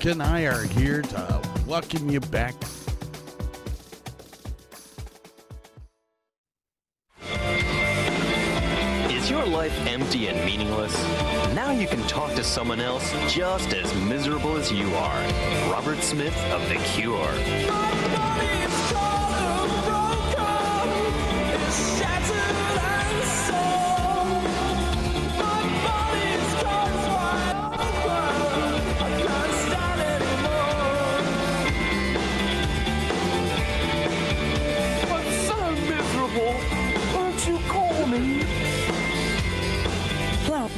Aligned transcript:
Burke 0.00 0.12
and 0.12 0.22
I 0.22 0.44
are 0.44 0.62
here 0.62 1.02
to 1.02 1.42
welcome 1.66 2.08
you 2.08 2.20
back. 2.20 2.54
Is 9.10 9.28
your 9.28 9.44
life 9.44 9.78
empty 9.86 10.28
and 10.28 10.42
meaningless? 10.46 10.94
Now 11.54 11.72
you 11.72 11.86
can 11.86 12.00
talk 12.08 12.34
to 12.36 12.42
someone 12.42 12.80
else 12.80 13.12
just 13.30 13.74
as 13.74 13.94
miserable 14.06 14.56
as 14.56 14.72
you 14.72 14.86
are. 14.94 15.70
Robert 15.70 15.98
Smith 15.98 16.38
of 16.50 16.66
The 16.70 16.76
Cure. 16.76 18.39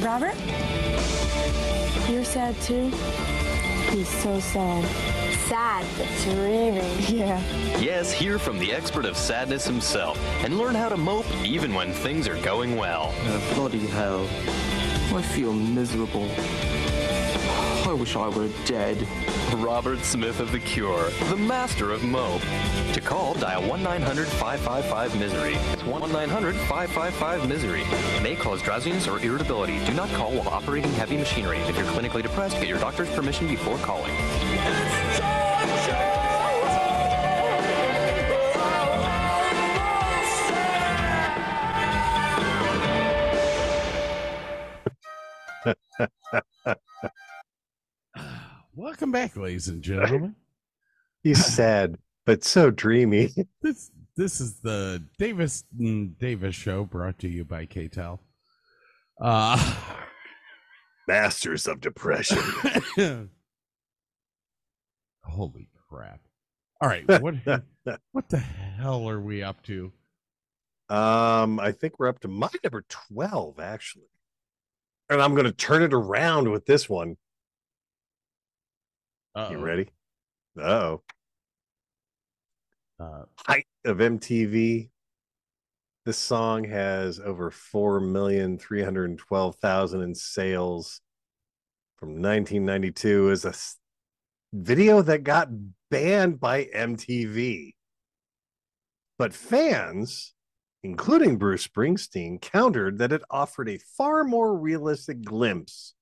Robert? 0.03 0.35
You're 2.09 2.25
sad 2.25 2.59
too? 2.61 2.89
He's 3.91 4.09
so 4.09 4.37
sad. 4.41 4.83
Sad, 5.47 5.85
but 5.97 6.07
dreaming. 6.23 6.83
Yeah. 7.07 7.41
Yes, 7.79 8.11
hear 8.11 8.37
from 8.37 8.59
the 8.59 8.73
expert 8.73 9.05
of 9.05 9.15
sadness 9.15 9.65
himself 9.65 10.19
and 10.43 10.57
learn 10.57 10.75
how 10.75 10.89
to 10.89 10.97
mope 10.97 11.31
even 11.45 11.73
when 11.73 11.93
things 11.93 12.27
are 12.27 12.39
going 12.41 12.75
well. 12.75 13.13
Oh, 13.15 13.51
bloody 13.55 13.87
hell. 13.87 14.27
I 15.15 15.21
feel 15.21 15.53
miserable. 15.53 16.29
I 17.89 17.93
wish 17.93 18.17
I 18.17 18.27
were 18.27 18.49
dead. 18.65 19.07
Robert 19.55 20.03
Smith 20.03 20.39
of 20.39 20.51
The 20.51 20.59
Cure, 20.59 21.09
the 21.29 21.35
master 21.35 21.91
of 21.91 22.03
mope. 22.03 22.41
To 22.93 23.01
call, 23.01 23.33
dial 23.35 23.67
1 23.67 23.83
900 23.83 24.27
555 24.27 25.19
Misery. 25.19 25.55
It's 25.71 25.83
1 25.83 26.11
900 26.11 26.55
555 26.55 27.47
Misery. 27.47 27.83
May 28.21 28.35
cause 28.35 28.61
drowsiness 28.61 29.07
or 29.07 29.19
irritability. 29.19 29.83
Do 29.85 29.93
not 29.93 30.09
call 30.09 30.31
while 30.31 30.49
operating 30.49 30.91
heavy 30.93 31.17
machinery. 31.17 31.59
If 31.59 31.77
you're 31.77 31.85
clinically 31.85 32.23
depressed, 32.23 32.55
get 32.55 32.67
your 32.67 32.79
doctor's 32.79 33.09
permission 33.11 33.47
before 33.47 33.77
calling. 33.79 34.13
Back, 49.13 49.37
ladies 49.37 49.67
and 49.67 49.83
gentlemen. 49.83 50.35
He's 51.23 51.45
sad, 51.45 51.99
but 52.25 52.43
so 52.43 52.71
dreamy. 52.71 53.29
This 53.61 53.91
this 54.17 54.41
is 54.41 54.59
the 54.59 55.03
Davis 55.19 55.65
Davis 56.19 56.55
show 56.55 56.83
brought 56.83 57.19
to 57.19 57.29
you 57.29 57.45
by 57.45 57.67
K-tel. 57.67 58.19
Uh 59.21 59.75
Masters 61.07 61.67
of 61.67 61.79
depression. 61.79 62.39
holy 65.23 65.69
crap. 65.87 66.19
All 66.81 66.89
right, 66.89 67.07
what 67.21 67.35
what 68.13 68.29
the 68.29 68.39
hell 68.39 69.07
are 69.07 69.21
we 69.21 69.43
up 69.43 69.61
to? 69.63 69.91
Um, 70.89 71.59
I 71.59 71.71
think 71.71 71.99
we're 71.99 72.07
up 72.07 72.19
to 72.21 72.27
my 72.27 72.49
number 72.63 72.83
12, 72.89 73.59
actually. 73.59 74.09
And 75.07 75.21
I'm 75.21 75.33
going 75.33 75.45
to 75.45 75.51
turn 75.51 75.83
it 75.83 75.93
around 75.93 76.49
with 76.49 76.65
this 76.65 76.89
one. 76.89 77.17
Uh-oh. 79.35 79.51
You 79.51 79.59
ready? 79.59 79.89
Oh, 80.57 81.01
Uh, 82.99 83.23
height 83.47 83.65
of 83.85 83.97
MTV. 83.97 84.89
This 86.05 86.17
song 86.17 86.65
has 86.65 87.19
over 87.19 87.49
4,312,000 87.49 90.03
in 90.03 90.13
sales 90.13 91.01
from 91.97 92.21
1992 92.21 93.31
is 93.31 93.45
a 93.45 93.53
video 94.53 95.01
that 95.01 95.23
got 95.23 95.49
banned 95.89 96.39
by 96.39 96.65
MTV. 96.65 97.73
But 99.17 99.33
fans, 99.33 100.35
including 100.83 101.37
Bruce 101.37 101.67
Springsteen, 101.67 102.39
countered 102.41 102.99
that 102.99 103.11
it 103.11 103.23
offered 103.29 103.69
a 103.69 103.79
far 103.97 104.23
more 104.23 104.55
realistic 104.55 105.23
glimpse 105.23 105.95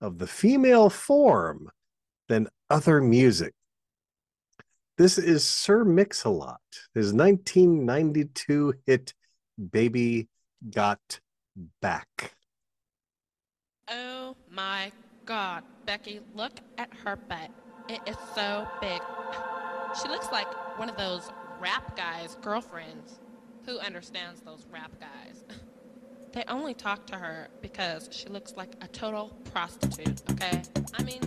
of 0.00 0.18
the 0.18 0.26
female 0.26 0.90
form 0.90 1.70
than 2.28 2.48
other 2.74 3.00
music. 3.00 3.52
This 4.98 5.16
is 5.16 5.44
Sir 5.44 5.84
Mix-a-Lot, 5.84 6.58
his 6.92 7.12
1992 7.12 8.74
hit 8.84 9.14
Baby 9.70 10.28
Got 10.72 11.20
Back. 11.80 12.34
Oh 13.88 14.34
my 14.50 14.90
god, 15.24 15.62
Becky, 15.86 16.18
look 16.34 16.54
at 16.76 16.90
her 17.04 17.14
butt. 17.14 17.52
It 17.88 18.00
is 18.08 18.16
so 18.34 18.66
big. 18.80 19.00
She 20.02 20.08
looks 20.08 20.32
like 20.32 20.48
one 20.76 20.90
of 20.90 20.96
those 20.96 21.30
rap 21.60 21.96
guys' 21.96 22.36
girlfriends. 22.42 23.20
Who 23.66 23.78
understands 23.78 24.40
those 24.40 24.66
rap 24.72 24.90
guys? 24.98 25.44
They 26.32 26.42
only 26.48 26.74
talk 26.74 27.06
to 27.06 27.16
her 27.16 27.46
because 27.62 28.08
she 28.10 28.26
looks 28.26 28.54
like 28.56 28.70
a 28.80 28.88
total 28.88 29.28
prostitute, 29.52 30.20
okay? 30.32 30.62
I 30.98 31.04
mean, 31.04 31.20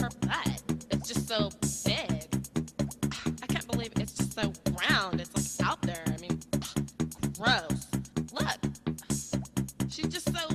her 0.00 0.08
butt 0.22 0.73
is 1.04 1.14
just 1.14 1.28
so 1.28 1.50
big. 1.84 2.26
I 3.42 3.46
can't 3.46 3.66
believe 3.70 3.92
it's 3.96 4.14
just 4.14 4.32
so 4.32 4.52
round. 4.88 5.20
It's 5.20 5.58
like 5.58 5.68
out 5.68 5.82
there. 5.82 6.02
I 6.06 6.16
mean, 6.18 6.38
gross. 7.38 7.86
Look. 8.32 8.58
She's 9.88 10.08
just 10.08 10.26
so 10.26 10.48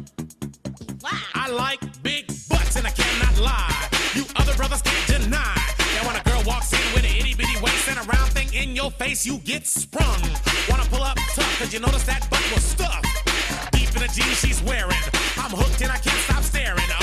black. 0.99 1.23
I 1.35 1.49
like 1.49 1.79
big 2.03 2.27
butts 2.49 2.75
and 2.75 2.87
I 2.87 2.91
cannot 2.91 3.39
lie. 3.39 3.89
You 4.15 4.25
other 4.37 4.53
brothers 4.55 4.81
can't 4.81 5.21
deny. 5.21 5.55
That 5.77 6.03
when 6.05 6.15
a 6.15 6.23
girl 6.23 6.43
walks 6.45 6.73
in 6.73 6.93
with 6.93 7.03
an 7.03 7.15
itty 7.15 7.35
bitty 7.35 7.59
waist 7.61 7.87
and 7.89 7.99
a 7.99 8.03
round 8.03 8.31
thing 8.31 8.51
in 8.53 8.75
your 8.75 8.91
face, 8.91 9.25
you 9.25 9.37
get 9.39 9.67
sprung. 9.67 10.21
Wanna 10.69 10.85
pull 10.85 11.03
up 11.03 11.17
tough, 11.35 11.59
cause 11.59 11.73
you 11.73 11.79
notice 11.79 12.05
that 12.05 12.27
butt 12.29 12.43
was 12.53 12.63
stuffed. 12.63 13.05
Deep 13.71 13.89
in 13.95 14.01
the 14.01 14.11
jeans 14.13 14.39
she's 14.39 14.61
wearing. 14.63 15.03
I'm 15.37 15.51
hooked 15.51 15.81
and 15.81 15.91
I 15.91 15.97
can't 15.97 16.19
stop 16.25 16.43
staring. 16.43 16.98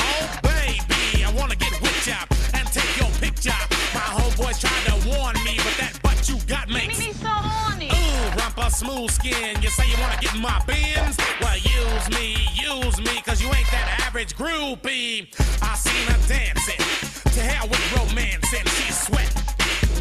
smooth 8.76 9.10
skin. 9.10 9.56
You 9.62 9.70
say 9.70 9.88
you 9.88 9.96
wanna 9.98 10.18
get 10.20 10.34
in 10.34 10.42
my 10.42 10.62
bins? 10.66 11.16
Well, 11.40 11.56
use 11.56 12.06
me, 12.12 12.36
use 12.52 12.98
me, 13.00 13.22
cause 13.24 13.40
you 13.40 13.48
ain't 13.48 13.70
that 13.72 14.04
average 14.04 14.36
groupie. 14.36 15.32
I 15.62 15.74
seen 15.76 16.04
her 16.12 16.20
dancing, 16.28 16.76
to 17.32 17.40
hell 17.40 17.68
with 17.68 17.80
romance, 17.96 18.52
and 18.52 18.68
she's 18.76 19.00
sweat, 19.00 19.32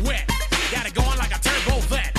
wet. 0.03 0.27
Got 0.75 0.87
it 0.87 0.93
going 0.93 1.17
like 1.17 1.31
a 1.31 1.39
turbo 1.39 1.79
vet. 1.87 2.11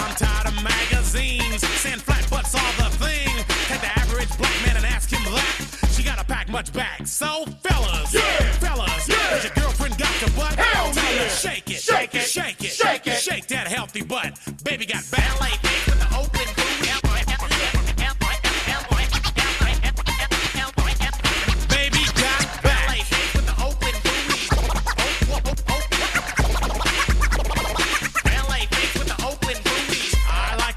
I'm 0.00 0.14
tired 0.14 0.48
of 0.52 0.56
magazines, 0.62 1.64
send 1.80 2.02
flat 2.02 2.28
butts 2.28 2.54
all 2.54 2.72
the 2.76 2.92
thing. 3.00 3.32
Take 3.72 3.80
the 3.80 3.92
average 3.98 4.36
black 4.36 4.56
man 4.66 4.76
and 4.76 4.84
ask 4.84 5.08
him 5.08 5.24
that. 5.32 5.88
She 5.96 6.02
gotta 6.02 6.24
pack 6.24 6.50
much 6.50 6.74
back. 6.74 7.06
So, 7.06 7.46
fellas, 7.64 8.12
yeah. 8.12 8.52
fellas, 8.60 9.08
yeah. 9.08 9.36
Is 9.36 9.44
your 9.44 9.54
girlfriend 9.54 9.96
got 9.96 10.12
your 10.20 10.30
butt? 10.36 10.60
Hell 10.60 10.92
Tell 10.92 11.14
yeah. 11.14 11.22
her, 11.22 11.28
shake 11.30 11.70
it, 11.70 11.80
shake 11.80 12.14
it, 12.14 12.28
shake 12.28 12.62
it, 12.62 12.72
shake 12.72 13.06
it, 13.06 13.16
shake 13.16 13.46
that 13.46 13.66
healthy 13.66 14.02
butt. 14.02 14.36
Baby 14.62 14.84
got 14.84 15.04
ballet 15.10 15.61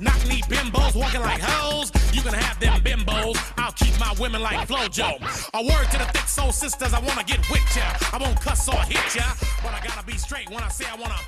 Knock 0.00 0.28
knee 0.28 0.42
bimbos 0.42 0.94
walking 0.94 1.20
like 1.20 1.40
hoes. 1.40 1.90
You 2.12 2.22
can 2.22 2.32
have 2.32 2.60
them 2.60 2.80
bimbos. 2.80 3.36
I'll 3.56 3.72
keep 3.72 3.98
my 3.98 4.14
women 4.20 4.40
like 4.42 4.68
Flojo. 4.68 5.18
A 5.54 5.62
word 5.62 5.90
to 5.90 5.98
the 5.98 6.04
thick 6.12 6.28
soul 6.28 6.52
sisters. 6.52 6.94
I 6.94 7.00
wanna 7.00 7.24
get 7.24 7.38
with 7.50 7.76
ya. 7.76 7.82
I 8.12 8.18
won't 8.20 8.40
cuss 8.40 8.68
or 8.68 8.76
hit 8.82 9.14
ya, 9.16 9.24
but 9.62 9.74
I 9.74 9.80
gotta 9.84 10.06
be 10.06 10.16
straight 10.16 10.48
when 10.50 10.62
I 10.62 10.68
say 10.68 10.84
I 10.86 10.94
wanna. 10.94 11.18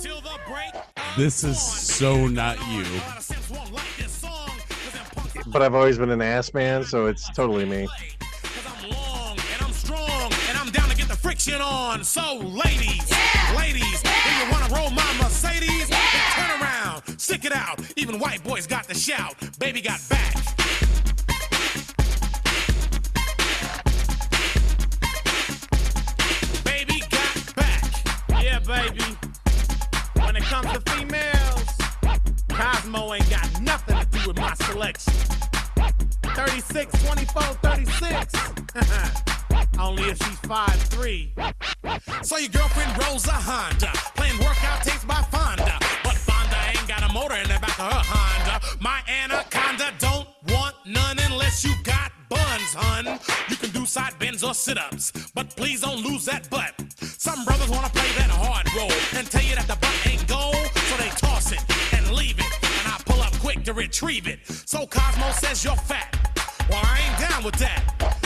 Till 0.00 0.20
the 0.20 0.38
break. 0.48 0.72
This 1.16 1.44
is 1.44 1.60
so 1.60 2.26
not 2.26 2.58
you. 2.68 2.84
But 5.46 5.62
I've 5.62 5.74
always 5.74 5.96
been 5.98 6.10
an 6.10 6.22
ass 6.22 6.52
man, 6.52 6.84
so 6.84 7.06
it's 7.06 7.30
totally 7.30 7.64
me. 7.64 7.86
To 11.46 11.62
on. 11.62 12.02
So, 12.02 12.38
ladies, 12.38 13.08
ladies, 13.56 14.02
do 14.02 14.10
you 14.10 14.50
wanna 14.50 14.74
roll 14.74 14.90
my 14.90 15.16
Mercedes? 15.22 15.88
Then 15.88 16.00
turn 16.34 16.60
around, 16.60 17.20
stick 17.20 17.44
it 17.44 17.52
out. 17.52 17.78
Even 17.96 18.18
white 18.18 18.42
boys 18.42 18.66
got 18.66 18.88
the 18.88 18.94
shout. 18.94 19.36
Baby 19.60 19.80
got 19.80 20.00
back. 20.08 20.34
Baby 26.64 27.02
got 27.10 27.54
back. 27.54 28.42
Yeah, 28.42 28.58
baby. 28.58 29.04
When 30.14 30.34
it 30.34 30.42
comes 30.42 30.72
to 30.72 30.80
females, 30.90 31.64
Cosmo 32.48 33.14
ain't 33.14 33.30
got 33.30 33.60
nothing 33.60 33.96
to 33.96 34.06
do 34.18 34.28
with 34.28 34.38
my 34.38 34.54
selection. 34.54 35.12
36, 36.34 37.04
24, 37.04 37.42
36. 37.42 39.26
Only 39.78 40.04
if 40.04 40.18
she's 40.18 40.40
5'3. 40.40 42.24
So 42.24 42.38
your 42.38 42.48
girlfriend 42.48 42.96
rolls 43.04 43.26
a 43.26 43.32
Honda, 43.32 43.92
playing 44.14 44.38
workout 44.38 44.82
tapes 44.82 45.04
by 45.04 45.22
Fonda. 45.30 45.78
But 46.02 46.14
Fonda 46.14 46.56
ain't 46.68 46.88
got 46.88 47.08
a 47.08 47.12
motor 47.12 47.36
in 47.36 47.44
the 47.44 47.58
back 47.60 47.78
of 47.78 47.92
her 47.92 48.02
Honda. 48.04 48.60
My 48.80 49.00
anaconda 49.08 49.92
don't 49.98 50.28
want 50.48 50.74
none 50.86 51.18
unless 51.30 51.64
you 51.64 51.74
got 51.84 52.12
buns, 52.28 52.74
hun. 52.74 53.18
You 53.48 53.56
can 53.56 53.70
do 53.70 53.86
side 53.86 54.18
bends 54.18 54.42
or 54.42 54.54
sit-ups, 54.54 55.12
but 55.34 55.54
please 55.56 55.82
don't 55.82 56.02
lose 56.02 56.24
that 56.24 56.48
butt. 56.50 56.74
Some 57.00 57.44
brothers 57.44 57.68
wanna 57.68 57.90
play 57.90 58.10
that 58.18 58.30
hard 58.30 58.66
role 58.74 58.92
and 59.18 59.30
tell 59.30 59.42
you 59.42 59.54
that 59.56 59.66
the 59.66 59.76
butt 59.76 60.06
ain't 60.06 60.26
gold, 60.26 60.56
so 60.56 60.96
they 60.96 61.10
toss 61.10 61.52
it 61.52 61.62
and 61.92 62.10
leave 62.12 62.38
it, 62.38 62.52
and 62.62 62.88
I 62.88 62.98
pull 63.04 63.20
up 63.20 63.32
quick 63.40 63.64
to 63.64 63.72
retrieve 63.72 64.26
it. 64.26 64.40
So 64.46 64.86
Cosmo 64.86 65.30
says 65.32 65.64
you're 65.64 65.76
fat. 65.76 66.14
Well, 66.68 66.82
I 66.82 67.00
ain't 67.00 67.30
down 67.30 67.44
with 67.44 67.56
that. 67.56 68.25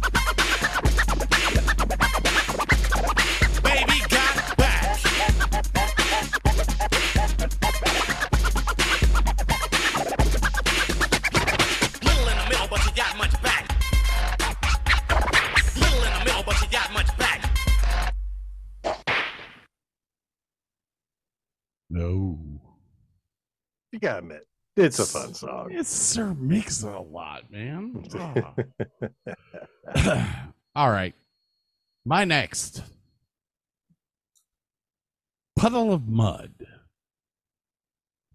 No. 21.91 22.39
You 23.91 23.99
gotta 23.99 24.19
admit, 24.19 24.47
it's 24.77 24.99
a 24.99 25.05
fun 25.05 25.33
song. 25.33 25.67
It's 25.71 25.89
Sir 25.89 26.33
Mix 26.39 26.83
It 26.83 26.87
a 26.87 26.99
lot, 27.01 27.51
man. 27.51 28.05
Ah. 28.15 28.55
All 30.75 30.89
right. 30.89 31.13
My 32.05 32.23
next 32.23 32.81
Puddle 35.57 35.91
of 35.91 36.07
Mudd. 36.07 36.53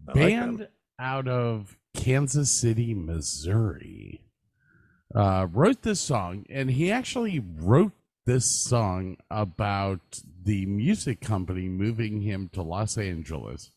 I 0.06 0.12
Band 0.12 0.58
them. 0.58 0.68
out 1.00 1.26
of 1.26 1.78
Kansas 1.96 2.50
City, 2.52 2.92
Missouri. 2.92 4.20
Uh, 5.14 5.46
wrote 5.50 5.80
this 5.80 6.00
song, 6.00 6.44
and 6.50 6.70
he 6.70 6.92
actually 6.92 7.42
wrote 7.56 7.92
this 8.26 8.44
song 8.44 9.16
about 9.30 10.20
the 10.44 10.66
music 10.66 11.20
company 11.20 11.68
moving 11.68 12.20
him 12.22 12.50
to 12.52 12.60
Los 12.60 12.98
Angeles. 12.98 13.70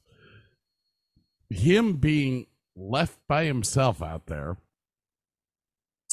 Him 1.50 1.98
being 1.98 2.48
left 2.76 3.20
by 3.28 3.46
himself 3.46 4.02
out 4.02 4.26
there 4.26 4.58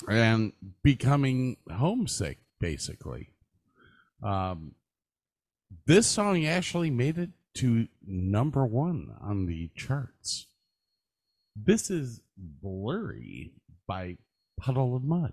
and 0.09 0.53
becoming 0.83 1.57
homesick, 1.71 2.39
basically. 2.61 3.31
Um, 4.23 4.75
this 5.87 6.07
song 6.07 6.45
actually 6.45 6.91
made 6.91 7.19
it 7.19 7.31
to 7.55 7.89
number 8.07 8.67
one 8.67 9.15
on 9.21 9.47
the 9.47 9.71
charts. 9.75 10.47
This 11.55 11.91
is 11.91 12.21
Blurry 12.37 13.55
by 13.87 14.19
Puddle 14.61 14.95
of 14.95 15.03
Mudd. 15.03 15.33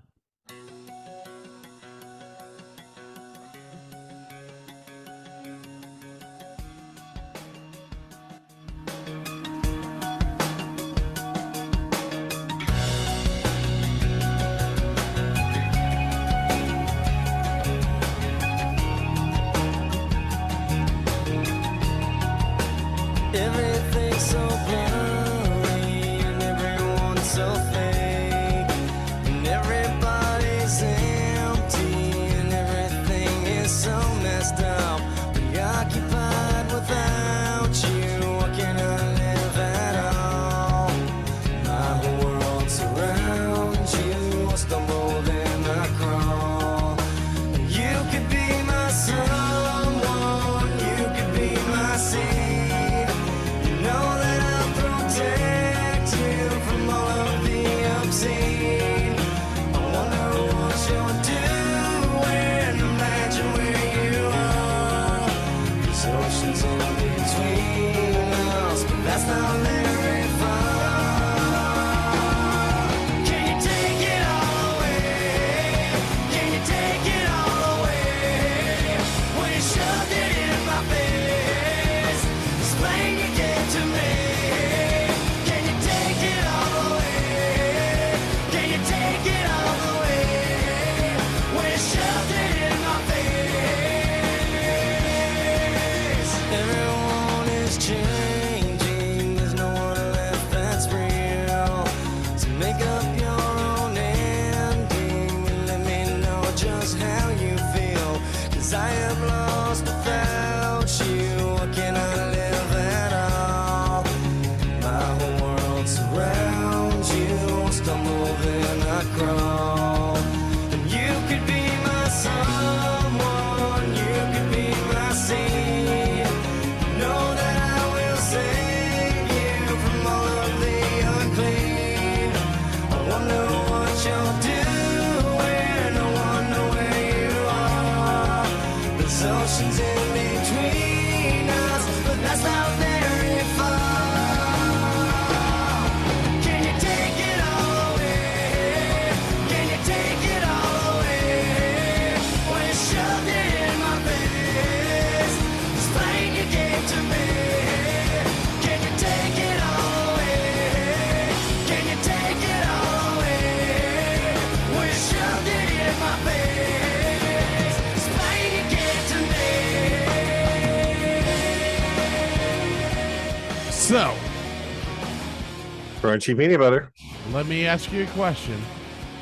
Crunchy 176.13 176.38
peanut 176.38 176.60
butter. 176.60 176.91
let 177.32 177.48
me 177.48 177.65
ask 177.65 177.91
you 177.91 178.03
a 178.03 178.08
question. 178.08 178.62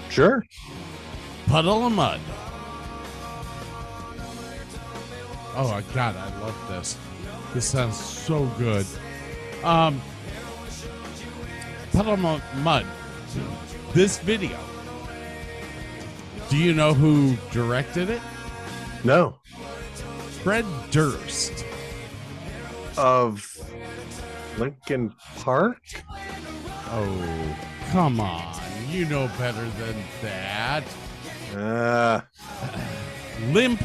Sure. 0.10 0.44
Puddle 1.46 1.88
of 1.88 1.94
Mudd. 1.94 2.20
Oh 5.56 5.70
my 5.72 5.82
god, 5.94 6.18
I 6.18 6.38
love 6.42 6.68
this. 6.68 6.98
This 7.54 7.66
sounds 7.66 7.96
so 7.96 8.46
good. 8.58 8.86
Um 9.64 10.02
Puddle 11.94 12.26
of 12.26 12.42
Mudd. 12.58 12.86
This 13.94 14.20
video. 14.20 14.60
Do 16.50 16.58
you 16.58 16.74
know 16.74 16.94
who 16.94 17.38
directed 17.54 18.10
it? 18.10 18.22
No. 19.06 19.38
Fred 20.44 20.66
Durst. 20.92 21.64
Of 22.98 23.48
Linkin 24.58 25.14
Park? 25.38 25.80
Oh, 26.92 27.58
come 27.92 28.20
on. 28.20 28.58
You 28.90 29.06
know 29.06 29.30
better 29.38 29.64
than 29.64 29.96
that. 30.22 30.84
Uh, 31.56 32.22
Limp 33.52 33.80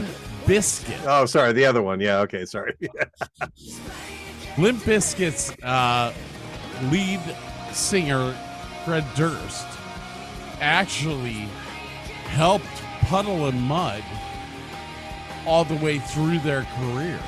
Bizkit. 0.44 1.04
oh, 1.06 1.26
sorry. 1.26 1.52
The 1.52 1.64
other 1.64 1.82
one. 1.82 2.00
Yeah. 2.00 2.18
Okay. 2.20 2.44
Sorry. 2.44 2.74
Limp 4.58 4.82
Bizkit's 4.82 5.50
uh, 5.62 6.12
lead 6.90 7.20
singer, 7.72 8.34
Fred 8.84 9.04
Durst, 9.14 9.66
actually 10.60 11.48
helped 12.24 12.64
Puddle 13.02 13.46
and 13.46 13.60
Mudd 13.60 14.02
all 15.46 15.64
the 15.64 15.76
way 15.76 15.98
through 15.98 16.38
their 16.40 16.66
career. 16.78 17.20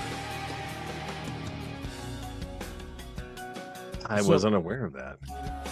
I 4.09 4.21
So- 4.23 4.31
was 4.31 4.45
unaware 4.45 4.85
of 4.85 4.93
that. 4.95 5.19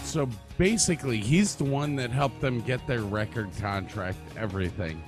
So 0.05 0.29
basically, 0.59 1.19
he's 1.19 1.55
the 1.55 1.65
one 1.65 1.97
that 1.97 2.11
helped 2.11 2.41
them 2.41 2.61
get 2.61 2.87
their 2.87 3.03
record 3.03 3.51
contract, 3.61 4.19
everything. 4.37 5.03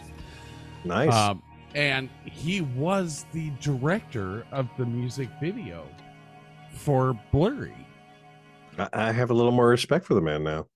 Nice. 0.85 1.13
Um, 1.15 1.43
and 1.75 2.09
he 2.25 2.61
was 2.63 3.27
the 3.33 3.51
director 3.61 4.45
of 4.53 4.69
the 4.79 4.87
music 4.87 5.29
video 5.41 5.87
for 6.73 7.19
Blurry. 7.33 7.75
I- 8.79 8.89
I 8.93 9.13
have 9.13 9.31
a 9.31 9.35
little 9.35 9.53
more 9.53 9.69
respect 9.69 10.05
for 10.07 10.15
the 10.15 10.21
man 10.21 10.43
now. 10.45 10.67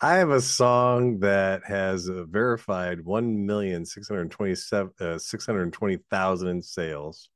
I 0.00 0.14
have 0.14 0.30
a 0.30 0.40
song 0.40 1.18
that 1.20 1.64
has 1.64 2.06
a 2.06 2.24
verified 2.24 3.00
1,627 3.04 4.92
uh, 5.00 5.18
620,000 5.18 6.48
in 6.48 6.62
sales 6.62 7.28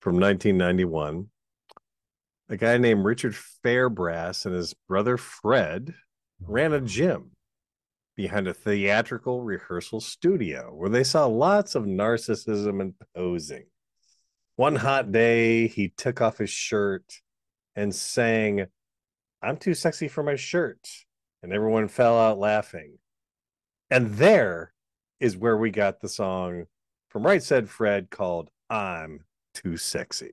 from 0.00 0.18
1991. 0.18 1.30
A 2.50 2.56
guy 2.56 2.78
named 2.78 3.04
Richard 3.04 3.34
Fairbrass 3.64 4.46
and 4.46 4.54
his 4.54 4.74
brother 4.88 5.18
Fred 5.18 5.94
ran 6.40 6.72
a 6.72 6.80
mm. 6.80 6.86
gym 6.86 7.32
behind 8.16 8.48
a 8.48 8.54
theatrical 8.54 9.42
rehearsal 9.42 10.00
studio 10.00 10.72
where 10.74 10.88
they 10.88 11.04
saw 11.04 11.26
lots 11.26 11.74
of 11.74 11.84
narcissism 11.84 12.80
and 12.80 12.94
posing. 13.14 13.66
One 14.56 14.76
hot 14.76 15.12
day, 15.12 15.68
he 15.68 15.90
took 15.90 16.20
off 16.20 16.38
his 16.38 16.50
shirt 16.50 17.20
and 17.76 17.94
sang, 17.94 18.66
I'm 19.42 19.56
too 19.56 19.74
sexy 19.74 20.08
for 20.08 20.22
my 20.22 20.34
shirt. 20.34 20.88
And 21.42 21.52
everyone 21.52 21.86
fell 21.86 22.18
out 22.18 22.38
laughing. 22.38 22.98
And 23.90 24.14
there 24.14 24.72
is 25.20 25.36
where 25.36 25.56
we 25.56 25.70
got 25.70 26.00
the 26.00 26.08
song 26.08 26.64
from 27.10 27.24
Right 27.24 27.42
Said 27.42 27.68
Fred 27.68 28.10
called 28.10 28.50
I'm 28.68 29.24
Too 29.54 29.76
Sexy. 29.76 30.32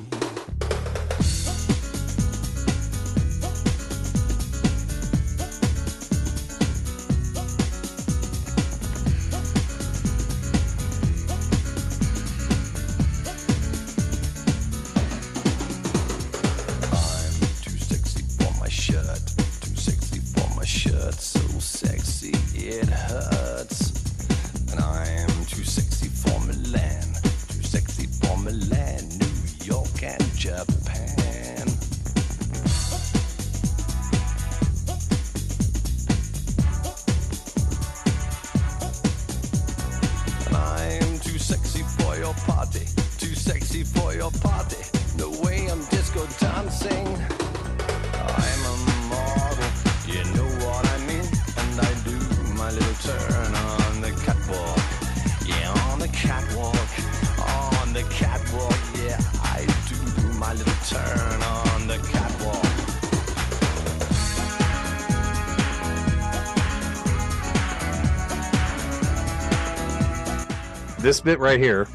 This 71.21 71.35
bit 71.35 71.39
right 71.39 71.59
here 71.59 71.87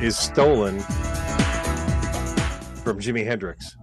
is 0.00 0.18
stolen 0.18 0.80
from 2.82 2.98
Jimi 2.98 3.24
Hendrix. 3.24 3.76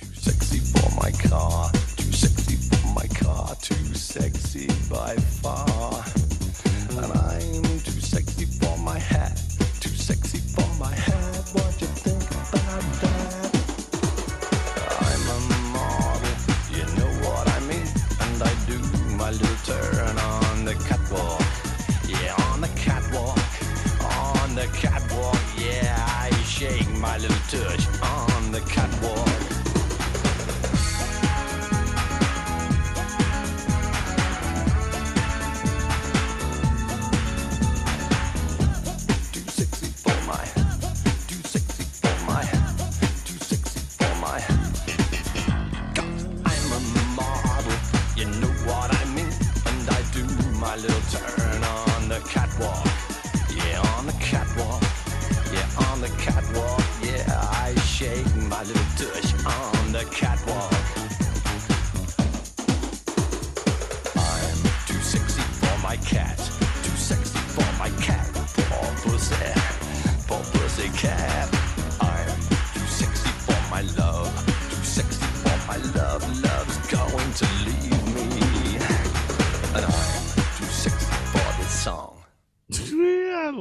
Too 0.00 0.12
sexy 0.12 0.58
for 0.58 0.90
my 1.00 1.12
car, 1.12 1.70
too 1.70 2.10
sexy 2.10 2.56
for 2.56 2.88
my 2.94 3.06
car, 3.06 3.54
too 3.62 3.94
sexy 3.94 4.66
by 4.90 5.14
far. 5.14 6.02
And 7.00 7.12
I'm 7.12 7.62
too 7.62 8.00
sexy 8.00 8.46
for 8.46 8.76
my 8.78 8.98
hat, 8.98 9.40
too 9.78 9.90
sexy 9.90 10.40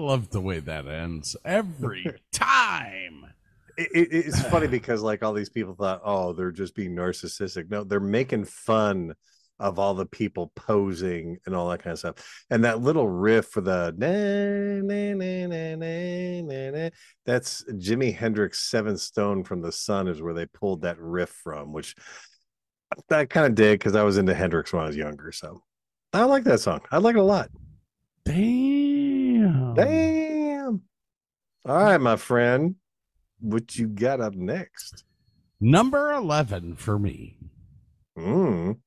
love 0.05 0.29
the 0.29 0.41
way 0.41 0.59
that 0.59 0.87
ends 0.87 1.35
every 1.43 2.05
time. 2.31 3.25
It, 3.77 3.89
it, 3.93 4.07
it's 4.11 4.41
funny 4.43 4.67
because 4.67 5.01
like 5.01 5.23
all 5.23 5.33
these 5.33 5.49
people 5.49 5.73
thought, 5.73 6.01
oh, 6.05 6.33
they're 6.33 6.51
just 6.51 6.75
being 6.75 6.95
narcissistic. 6.95 7.69
No, 7.69 7.83
they're 7.83 7.99
making 7.99 8.45
fun 8.45 9.15
of 9.59 9.79
all 9.79 9.93
the 9.93 10.05
people 10.05 10.51
posing 10.55 11.37
and 11.45 11.55
all 11.55 11.69
that 11.69 11.81
kind 11.81 11.93
of 11.93 11.99
stuff. 11.99 12.45
And 12.49 12.63
that 12.63 12.81
little 12.81 13.07
riff 13.07 13.47
for 13.47 13.61
the 13.61 13.93
na, 13.97 14.81
na, 14.81 15.13
na, 15.13 15.47
na, 15.47 15.75
na, 15.75 16.41
na, 16.41 16.71
na, 16.71 16.89
that's 17.25 17.63
Jimi 17.63 18.15
Hendrix 18.15 18.69
Seven 18.69 18.97
Stone 18.97 19.43
from 19.43 19.61
the 19.61 19.71
Sun 19.71 20.07
is 20.07 20.21
where 20.21 20.33
they 20.33 20.45
pulled 20.45 20.81
that 20.81 20.99
riff 20.99 21.29
from, 21.29 21.73
which 21.73 21.95
I 23.09 23.25
kind 23.25 23.47
of 23.47 23.55
dig 23.55 23.79
because 23.79 23.95
I 23.95 24.03
was 24.03 24.17
into 24.17 24.33
Hendrix 24.33 24.71
when 24.71 24.83
I 24.83 24.87
was 24.87 24.95
younger. 24.95 25.31
So 25.31 25.63
I 26.13 26.23
like 26.25 26.43
that 26.43 26.59
song. 26.59 26.81
I 26.91 26.97
like 26.99 27.15
it 27.15 27.19
a 27.19 27.23
lot. 27.23 27.49
Damn. 28.25 28.84
Damn. 29.75 30.81
All 31.65 31.83
right, 31.83 31.99
my 32.01 32.15
friend. 32.15 32.75
What 33.39 33.75
you 33.77 33.87
got 33.87 34.21
up 34.21 34.33
next? 34.35 35.03
Number 35.59 36.11
11 36.11 36.75
for 36.75 36.99
me 36.99 37.37
Mm. 38.17 38.77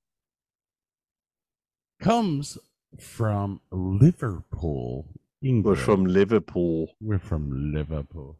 comes 2.00 2.56
from 2.98 3.60
Liverpool, 3.70 5.06
England. 5.42 5.64
We're 5.64 5.76
from 5.84 6.06
Liverpool. 6.06 6.88
We're 7.00 7.18
from 7.18 7.72
Liverpool. 7.72 8.38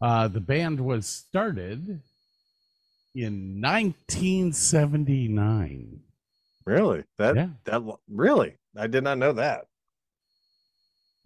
Uh, 0.00 0.28
the 0.28 0.40
band 0.40 0.80
was 0.80 1.06
started 1.06 2.00
in 3.14 3.60
1979. 3.60 6.00
Really? 6.64 7.04
That 7.18 7.36
Yeah. 7.36 7.50
that 7.64 7.82
really? 8.08 8.56
I 8.76 8.86
did 8.86 9.04
not 9.04 9.18
know 9.18 9.32
that. 9.32 9.66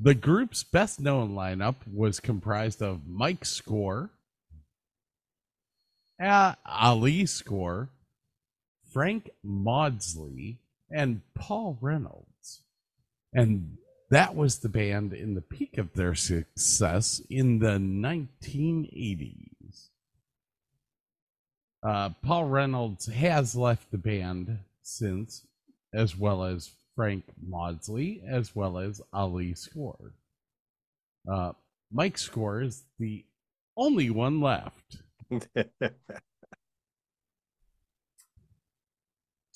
The 0.02 0.14
group's 0.14 0.64
best 0.64 0.98
known 0.98 1.32
lineup 1.32 1.76
was 1.86 2.18
comprised 2.18 2.82
of 2.82 3.06
Mike 3.06 3.44
Score, 3.44 4.10
Ali 6.20 7.24
Score, 7.26 7.88
Frank 8.92 9.30
Maudsley, 9.44 10.58
and 10.90 11.20
Paul 11.36 11.78
Reynolds. 11.80 12.62
And 13.32 13.78
that 14.10 14.34
was 14.34 14.58
the 14.58 14.68
band 14.68 15.12
in 15.12 15.34
the 15.34 15.40
peak 15.40 15.78
of 15.78 15.92
their 15.92 16.16
success 16.16 17.22
in 17.30 17.60
the 17.60 17.78
1980s. 17.78 19.90
Uh, 21.80 22.10
Paul 22.24 22.46
Reynolds 22.46 23.06
has 23.06 23.54
left 23.54 23.92
the 23.92 23.98
band 23.98 24.58
since, 24.82 25.46
as 25.94 26.18
well 26.18 26.42
as 26.42 26.72
Frank 26.96 27.24
Maudsley, 27.46 28.22
as 28.26 28.54
well 28.54 28.78
as 28.78 29.00
Ali 29.12 29.54
Score. 29.54 30.12
Uh, 31.30 31.52
Mike 31.92 32.18
Score 32.18 32.62
is 32.62 32.84
the 32.98 33.24
only 33.76 34.10
one 34.10 34.40
left. 34.40 34.98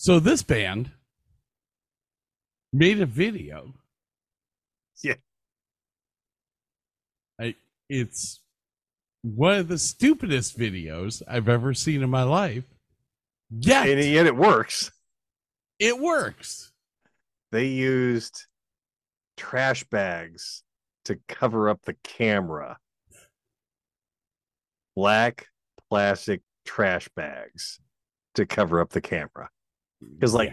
So 0.06 0.20
this 0.20 0.42
band 0.42 0.90
made 2.72 3.00
a 3.00 3.06
video. 3.06 3.74
Yeah. 5.02 5.14
I, 7.40 7.56
it's 7.88 8.40
one 9.22 9.58
of 9.58 9.68
the 9.68 9.78
stupidest 9.78 10.56
videos 10.56 11.22
I've 11.26 11.48
ever 11.48 11.74
seen 11.74 12.02
in 12.02 12.10
my 12.10 12.22
life. 12.22 12.62
Yet 13.50 13.88
and 13.88 14.04
yet 14.04 14.26
it 14.26 14.36
works. 14.36 14.92
it 15.80 15.98
works. 15.98 16.70
They 17.52 17.66
used 17.66 18.46
trash 19.36 19.84
bags 19.84 20.62
to 21.04 21.18
cover 21.28 21.68
up 21.68 21.82
the 21.82 21.96
camera. 22.02 22.78
Black 24.94 25.46
plastic 25.88 26.42
trash 26.64 27.08
bags 27.14 27.78
to 28.34 28.46
cover 28.46 28.80
up 28.80 28.90
the 28.90 29.00
camera. 29.00 29.48
Mm, 30.02 30.14
because 30.14 30.34
like 30.34 30.52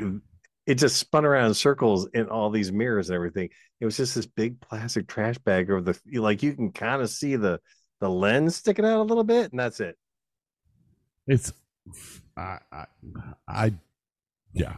it 0.65 0.75
just 0.75 0.97
spun 0.97 1.25
around 1.25 1.47
in 1.47 1.53
circles 1.53 2.07
in 2.13 2.27
all 2.29 2.49
these 2.49 2.71
mirrors 2.71 3.09
and 3.09 3.15
everything. 3.15 3.49
It 3.79 3.85
was 3.85 3.97
just 3.97 4.15
this 4.15 4.25
big 4.25 4.61
plastic 4.61 5.07
trash 5.07 5.37
bag 5.39 5.69
over 5.69 5.81
the 5.81 5.99
like 6.19 6.43
you 6.43 6.53
can 6.53 6.71
kind 6.71 7.01
of 7.01 7.09
see 7.09 7.35
the 7.35 7.59
the 7.99 8.09
lens 8.09 8.55
sticking 8.55 8.85
out 8.85 8.99
a 8.99 9.03
little 9.03 9.23
bit, 9.23 9.51
and 9.51 9.59
that's 9.59 9.79
it. 9.79 9.97
It's 11.27 11.51
I 12.37 12.59
I, 12.71 12.85
I 13.47 13.73
yeah. 14.53 14.75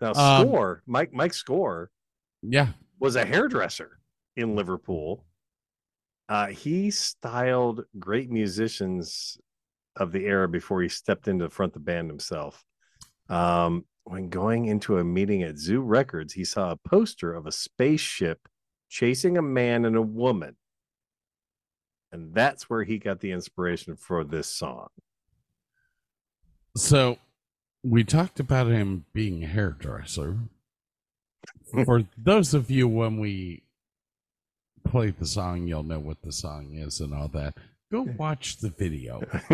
Now 0.00 0.12
Um, 0.14 0.46
score 0.46 0.82
Mike 0.86 1.12
Mike 1.12 1.34
score 1.34 1.90
Yeah. 2.42 2.72
was 2.98 3.16
a 3.16 3.24
hairdresser 3.24 3.98
in 4.36 4.54
Liverpool. 4.56 5.26
Uh, 6.28 6.46
he 6.48 6.90
styled 6.90 7.84
great 7.98 8.30
musicians 8.30 9.38
of 9.96 10.12
the 10.12 10.24
era 10.26 10.48
before 10.48 10.80
he 10.80 10.88
stepped 10.88 11.28
into 11.28 11.44
the 11.44 11.50
front 11.50 11.70
of 11.70 11.74
the 11.74 11.80
band 11.80 12.08
himself. 12.08 12.64
Um, 13.28 13.84
when 14.04 14.28
going 14.28 14.66
into 14.66 14.98
a 14.98 15.04
meeting 15.04 15.42
at 15.42 15.58
Zoo 15.58 15.80
Records, 15.80 16.32
he 16.32 16.44
saw 16.44 16.70
a 16.70 16.76
poster 16.76 17.34
of 17.34 17.46
a 17.46 17.52
spaceship 17.52 18.48
chasing 18.88 19.36
a 19.38 19.42
man 19.42 19.84
and 19.84 19.96
a 19.96 20.02
woman. 20.02 20.56
And 22.12 22.32
that's 22.34 22.70
where 22.70 22.82
he 22.82 22.98
got 22.98 23.20
the 23.20 23.32
inspiration 23.32 23.96
for 23.96 24.24
this 24.24 24.48
song. 24.48 24.88
So 26.76 27.18
we 27.82 28.04
talked 28.04 28.40
about 28.40 28.66
him 28.68 29.04
being 29.12 29.44
a 29.44 29.46
hairdresser. 29.46 30.38
For 31.84 32.04
those 32.16 32.52
of 32.54 32.70
you 32.70 32.88
when 32.88 33.18
we 33.18 33.62
play 34.84 35.10
the 35.10 35.26
song, 35.26 35.66
you'll 35.66 35.82
know 35.82 36.00
what 36.00 36.22
the 36.22 36.32
song 36.32 36.74
is 36.74 37.00
and 37.00 37.14
all 37.14 37.28
that. 37.28 37.54
Go 37.92 38.06
watch 38.18 38.58
the 38.58 38.70
video. 38.70 39.20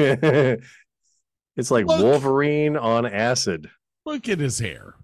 it's 1.57 1.71
like 1.71 1.87
Look. 1.87 2.03
Wolverine 2.03 2.77
on 2.77 3.07
acid. 3.07 3.71
Look 4.05 4.29
at 4.29 4.41
his 4.41 4.59
hair. 4.59 4.95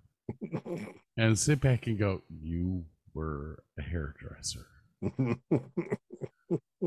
And 1.14 1.38
sit 1.38 1.60
back 1.60 1.86
and 1.86 1.98
go, 1.98 2.22
You 2.42 2.86
were 3.12 3.62
a 3.78 3.82
hairdresser. 3.82 4.66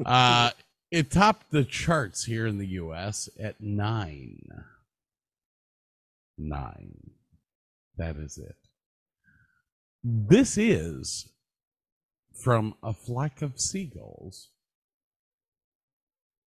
Uh 0.05 0.51
it 0.91 1.09
topped 1.09 1.49
the 1.51 1.63
charts 1.63 2.25
here 2.25 2.45
in 2.45 2.57
the 2.57 2.67
US 2.67 3.29
at 3.39 3.61
nine. 3.61 4.41
Nine. 6.37 7.11
That 7.97 8.17
is 8.17 8.37
it. 8.37 8.55
This 10.03 10.57
is 10.57 11.29
from 12.43 12.75
a 12.83 12.93
flock 12.93 13.41
of 13.41 13.59
seagulls. 13.59 14.49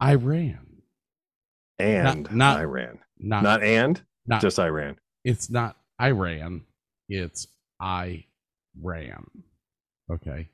Iran. 0.03 0.83
and 1.79 2.23
Not- 2.25 2.35
not- 2.35 2.61
Iran. 2.61 2.99
Not, 3.21 3.43
Not 3.43 3.63
and, 3.65 4.01
not 4.27 4.41
just 4.43 4.59
Iran. 4.61 4.99
it's 5.25 5.51
not 5.51 5.77
Iran, 6.01 6.65
it's 7.09 7.47
I 7.81 8.27
ran. 8.81 9.25
Okay. 10.11 10.51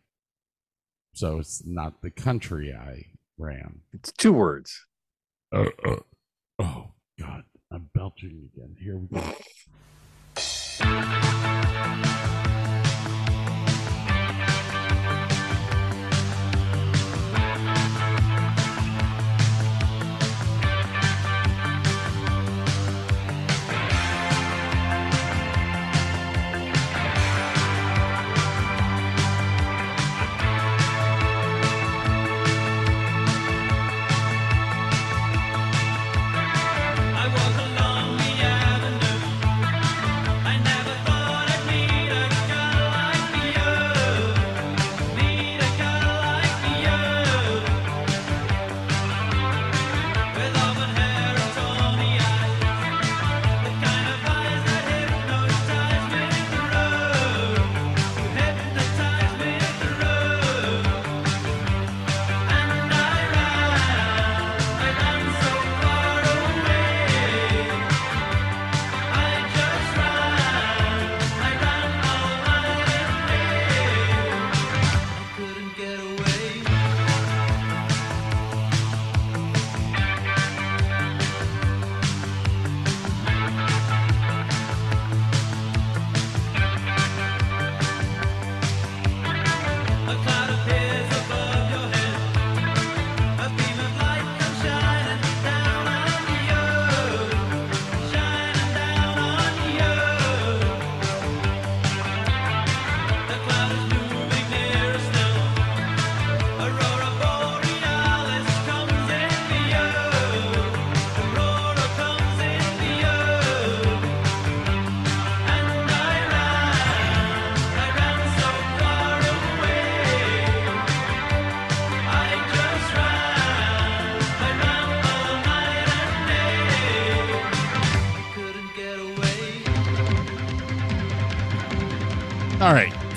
So 1.15 1.39
it's 1.39 1.63
not 1.67 2.01
the 2.03 2.11
country 2.11 2.75
I 2.75 3.05
ran. 3.39 3.83
It's 3.93 4.13
two 4.13 4.33
words. 4.33 4.87
Uh, 5.55 5.67
uh, 5.87 5.97
oh, 6.59 6.93
God. 7.21 7.45
I'm 7.75 7.91
belching 7.93 8.49
again. 8.55 8.77
Here 8.81 8.97
we 8.97 9.09
go. 9.09 9.21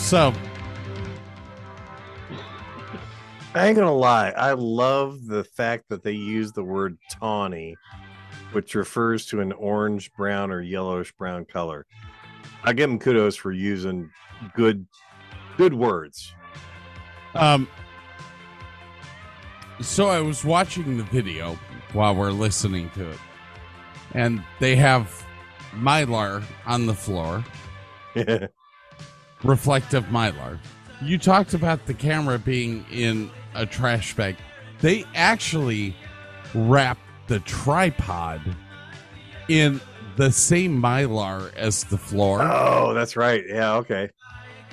So 0.08 0.34
I 3.54 3.68
ain't 3.68 3.76
gonna 3.76 3.94
lie. 3.94 4.30
I 4.30 4.54
love 4.54 5.26
the 5.26 5.44
fact 5.44 5.90
that 5.90 6.02
they 6.02 6.14
use 6.14 6.54
the 6.54 6.64
word 6.64 6.98
tawny, 7.12 7.76
which 8.54 8.74
refers 8.74 9.26
to 9.26 9.42
an 9.42 9.52
orange, 9.52 10.14
brown, 10.14 10.50
or 10.50 10.62
yellowish 10.62 11.12
brown 11.12 11.44
color. 11.44 11.86
I 12.64 12.72
give 12.72 12.90
them 12.90 13.00
kudos 13.00 13.36
for 13.36 13.52
using 13.52 14.10
good, 14.56 14.88
good 15.58 15.74
words. 15.74 16.34
Um, 17.36 17.68
so 19.82 20.08
I 20.08 20.22
was 20.22 20.46
watching 20.46 20.98
the 20.98 21.04
video 21.04 21.60
while 21.92 22.16
we're 22.16 22.32
listening 22.32 22.92
to 22.92 23.10
it, 23.10 23.20
and 24.14 24.42
they 24.62 24.78
have 24.78 25.26
mylar 25.74 26.44
on 26.66 26.86
the 26.86 26.94
floor, 26.94 27.44
reflective 29.44 30.06
mylar. 30.06 30.60
You 31.02 31.18
talked 31.18 31.54
about 31.54 31.86
the 31.86 31.94
camera 31.94 32.40
being 32.40 32.86
in 32.92 33.30
a 33.54 33.66
trash 33.66 34.16
bag. 34.16 34.38
They 34.82 35.06
actually 35.16 35.96
wrapped 36.54 37.02
the 37.28 37.40
tripod 37.42 38.42
in 39.48 39.80
the 40.16 40.32
same 40.32 40.82
mylar 40.82 41.54
as 41.56 41.84
the 41.86 41.98
floor. 41.98 42.42
Oh, 42.42 42.94
that's 42.94 43.16
right. 43.16 43.44
Yeah. 43.48 43.76
Okay. 43.76 44.10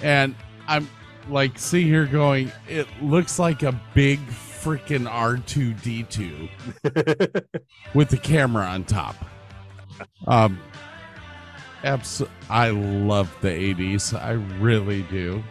And 0.03 0.35
I'm 0.67 0.89
like, 1.29 1.59
see 1.59 1.83
here 1.85 2.07
going, 2.07 2.51
it 2.69 2.87
looks 3.03 3.39
like 3.39 3.63
a 3.63 3.79
big 3.95 4.21
freaking 4.29 5.09
R2D2 5.11 6.49
with 7.95 8.09
the 8.09 8.17
camera 8.17 8.65
on 8.65 8.85
top. 8.85 9.17
Um, 10.27 10.59
abs- 11.85 12.23
I 12.49 12.71
love 12.71 13.35
the 13.41 13.49
80s. 13.49 14.19
I 14.19 14.33
really 14.33 15.03
do. 15.03 15.43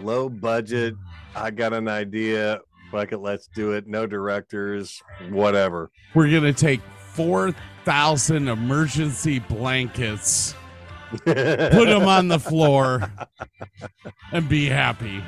Low 0.00 0.28
budget. 0.28 0.94
I 1.34 1.50
got 1.50 1.72
an 1.72 1.88
idea. 1.88 2.60
Fuck 2.90 3.12
it. 3.12 3.18
Let's 3.18 3.48
do 3.54 3.72
it. 3.72 3.86
No 3.86 4.06
directors. 4.06 5.02
Whatever. 5.30 5.90
We're 6.14 6.30
going 6.30 6.42
to 6.42 6.52
take 6.52 6.80
4,000 7.12 8.48
emergency 8.48 9.38
blankets, 9.40 10.54
put 11.24 11.34
them 11.34 12.04
on 12.06 12.28
the 12.28 12.38
floor, 12.38 13.10
and 14.32 14.48
be 14.48 14.66
happy. 14.66 15.22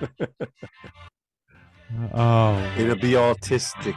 Oh. 2.14 2.72
It'll 2.78 2.94
be 2.94 3.14
autistic. 3.14 3.96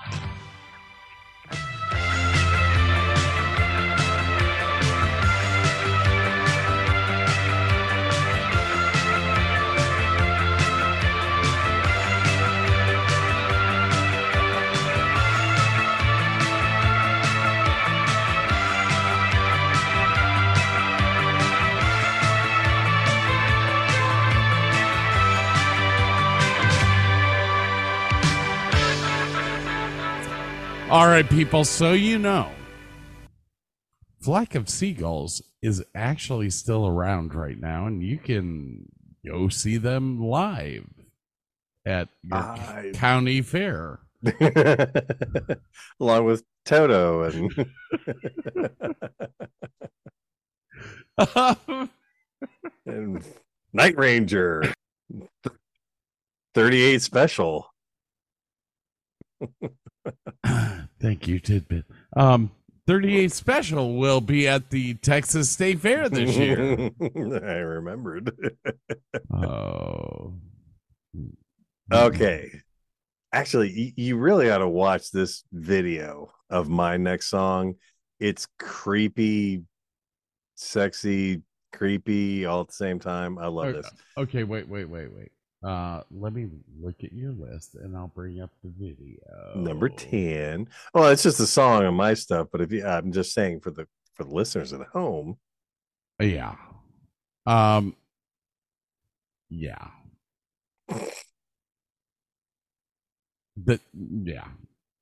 All 30.94 31.08
right, 31.08 31.28
people. 31.28 31.66
So 31.66 31.94
you 31.94 32.20
know, 32.20 32.52
Flock 34.22 34.54
of 34.54 34.70
Seagulls 34.70 35.42
is 35.64 35.84
actually 35.96 36.52
still 36.52 36.86
around 36.86 37.34
right 37.34 37.60
now, 37.60 37.88
and 37.88 38.04
you 38.04 38.20
can 38.20 38.86
go 39.26 39.50
see 39.50 39.78
them 39.78 40.22
live 40.22 40.86
at 41.84 42.10
your 42.22 42.38
I- 42.38 42.92
county 42.94 43.42
fair. 43.42 44.02
Along 46.00 46.26
with 46.26 46.44
Toto 46.64 47.24
and 47.24 47.66
and 52.86 53.24
Night 53.74 53.98
Ranger. 53.98 54.72
38 56.54 57.02
special. 57.02 57.74
Thank 61.04 61.28
you, 61.28 61.38
Tidbit. 61.38 61.84
Um, 62.16 62.50
38 62.88 63.30
Special 63.34 63.98
will 63.98 64.22
be 64.22 64.48
at 64.48 64.70
the 64.70 64.94
Texas 64.94 65.50
State 65.50 65.82
Fair 65.82 66.08
this 66.08 66.38
year. 66.38 66.92
I 67.02 67.58
remembered. 67.58 68.32
oh. 69.34 70.36
Okay. 71.92 72.52
Actually, 73.34 73.94
you, 73.98 74.16
really 74.16 74.50
ought 74.50 74.60
to 74.60 74.70
watch 74.70 75.12
this 75.12 75.44
video 75.52 76.32
of 76.50 76.70
my 76.70 76.96
next 76.96 77.26
song. 77.26 77.76
It's 78.22 78.48
creepy, 78.58 79.63
sexy, 80.56 81.42
creepy 81.74 82.46
all 82.46 82.62
at 82.62 82.68
the 82.68 82.74
same 82.74 83.00
time. 83.00 83.38
I 83.38 83.48
love 83.48 83.66
Okay, 83.66 83.78
this. 83.78 83.92
Okay, 84.18 84.44
wait, 84.46 84.70
wait, 84.70 84.86
wait, 84.86 85.13
wait. 85.13 85.32
Uh, 85.63 86.04
let 86.12 86.34
me 86.34 86.49
look 86.82 86.95
at 87.04 87.13
your 87.13 87.32
list 87.32 87.76
and 87.76 87.95
I'll 87.95 88.10
bring 88.13 88.41
up 88.41 88.49
the 88.63 88.71
video. 88.78 89.19
Number 89.56 89.88
10. 89.88 90.67
Well, 90.93 91.10
it's 91.10 91.23
just 91.23 91.39
a 91.39 91.47
song 91.47 91.86
on 91.86 91.93
my 91.95 92.13
stuff, 92.15 92.47
but 92.52 92.60
if 92.62 92.71
you 92.71 92.86
I'm 92.86 93.12
just 93.13 93.34
saying 93.34 93.62
for 93.62 93.71
the 93.71 93.88
for 94.13 94.26
the 94.26 94.34
listeners 94.36 94.73
at 94.73 94.82
home. 94.88 95.38
Yeah. 96.19 96.56
Um. 97.45 97.95
Yeah. 99.49 99.88
But 103.56 103.80
yeah, 103.93 104.47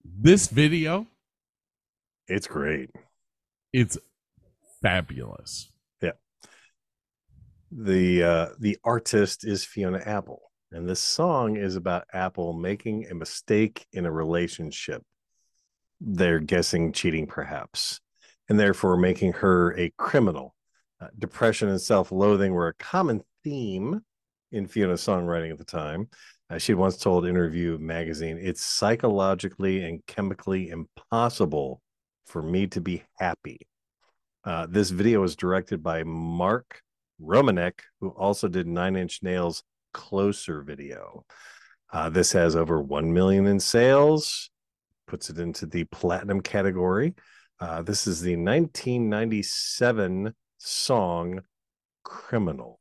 this 0.04 0.47
video, 0.47 1.08
It's 2.28 2.47
great. 2.47 2.89
it's 3.74 3.97
fabulous. 4.82 5.71
Yeah. 6.02 6.12
The 7.71 8.24
uh 8.24 8.47
the 8.60 8.78
artist 8.84 9.45
is 9.45 9.63
Fiona 9.63 10.02
Apple, 10.06 10.51
and 10.72 10.88
this 10.88 11.02
song 11.02 11.58
is 11.58 11.76
about 11.76 12.08
Apple 12.14 12.54
making 12.54 13.08
a 13.10 13.16
mistake 13.16 13.86
in 13.92 14.06
a 14.06 14.12
relationship. 14.12 15.04
They're 16.00 16.40
guessing 16.40 16.94
cheating, 16.94 17.28
perhaps, 17.28 18.00
and 18.48 18.60
therefore 18.60 18.98
making 18.98 19.34
her 19.34 19.78
a 19.78 19.92
criminal. 19.98 20.56
Uh, 21.00 21.08
depression 21.18 21.68
and 21.70 21.82
self-loathing 21.82 22.54
were 22.54 22.70
a 22.70 22.74
common 22.76 23.22
theme 23.44 24.02
in 24.52 24.68
Fiona's 24.68 25.02
songwriting 25.02 25.52
at 25.52 25.58
the 25.58 25.66
time. 25.66 26.08
Uh, 26.50 26.58
she 26.58 26.74
once 26.74 26.98
told 26.98 27.26
Interview 27.26 27.78
magazine, 27.78 28.38
"It's 28.42 28.62
psychologically 28.62 29.84
and 29.84 30.06
chemically 30.06 30.70
impossible 30.70 31.82
for 32.26 32.42
me 32.42 32.68
to 32.68 32.82
be 32.82 33.04
happy." 33.18 33.68
Uh, 34.44 34.68
this 34.70 34.90
video 34.90 35.22
was 35.22 35.36
directed 35.36 35.84
by 35.84 36.04
Mark 36.04 36.82
Romanek, 37.22 37.82
who 38.00 38.10
also 38.10 38.48
did 38.48 38.68
Nine 38.68 38.96
Inch 38.96 39.22
Nails' 39.22 39.64
Closer 39.94 40.62
video. 40.62 41.26
Uh, 41.92 42.10
this 42.10 42.32
has 42.32 42.56
over 42.56 42.82
1 42.82 43.14
million 43.14 43.46
in 43.48 43.60
sales, 43.60 44.50
puts 45.08 45.30
it 45.30 45.38
into 45.38 45.66
the 45.66 45.84
platinum 45.86 46.42
category. 46.42 47.14
Uh, 47.60 47.82
this 47.82 48.08
is 48.08 48.22
the 48.22 48.36
1997 48.36 50.34
song 50.58 51.42
Criminal. 52.04 52.81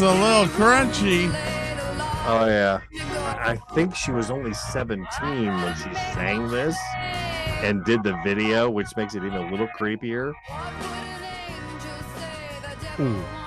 It's 0.00 0.08
a 0.08 0.14
little 0.14 0.46
crunchy. 0.54 1.26
Oh 2.26 2.46
yeah. 2.46 2.80
I 3.44 3.50
I 3.50 3.56
think 3.74 3.94
she 3.94 4.12
was 4.12 4.30
only 4.30 4.54
17 4.54 5.06
when 5.20 5.74
she 5.76 5.94
sang 6.14 6.48
this 6.48 6.74
and 7.62 7.84
did 7.84 8.02
the 8.02 8.18
video, 8.24 8.70
which 8.70 8.96
makes 8.96 9.14
it 9.14 9.24
even 9.24 9.34
a 9.34 9.50
little 9.50 9.68
creepier. 9.78 10.32
Ooh. 12.98 13.39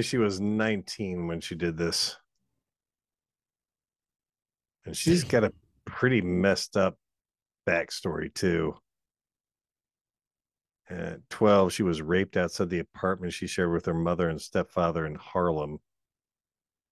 Apparently, 0.00 0.08
she 0.08 0.18
was 0.18 0.40
19 0.40 1.26
when 1.26 1.40
she 1.42 1.54
did 1.54 1.76
this. 1.76 2.16
And 4.86 4.96
she's 4.96 5.24
got 5.24 5.44
a 5.44 5.52
pretty 5.84 6.22
messed 6.22 6.78
up 6.78 6.96
backstory, 7.68 8.32
too. 8.32 8.76
At 10.88 11.28
12, 11.28 11.72
she 11.74 11.82
was 11.82 12.00
raped 12.00 12.38
outside 12.38 12.70
the 12.70 12.78
apartment 12.78 13.34
she 13.34 13.46
shared 13.46 13.72
with 13.72 13.84
her 13.84 13.94
mother 13.94 14.30
and 14.30 14.40
stepfather 14.40 15.04
in 15.04 15.16
Harlem. 15.16 15.80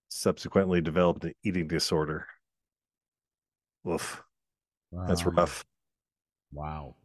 Subsequently 0.09 0.79
developed 0.79 1.23
an 1.23 1.33
eating 1.43 1.67
disorder. 1.67 2.27
Woof. 3.83 4.21
That's 4.91 5.25
Wow. 5.25 5.31
rough. 5.31 5.65
Wow. 6.51 6.95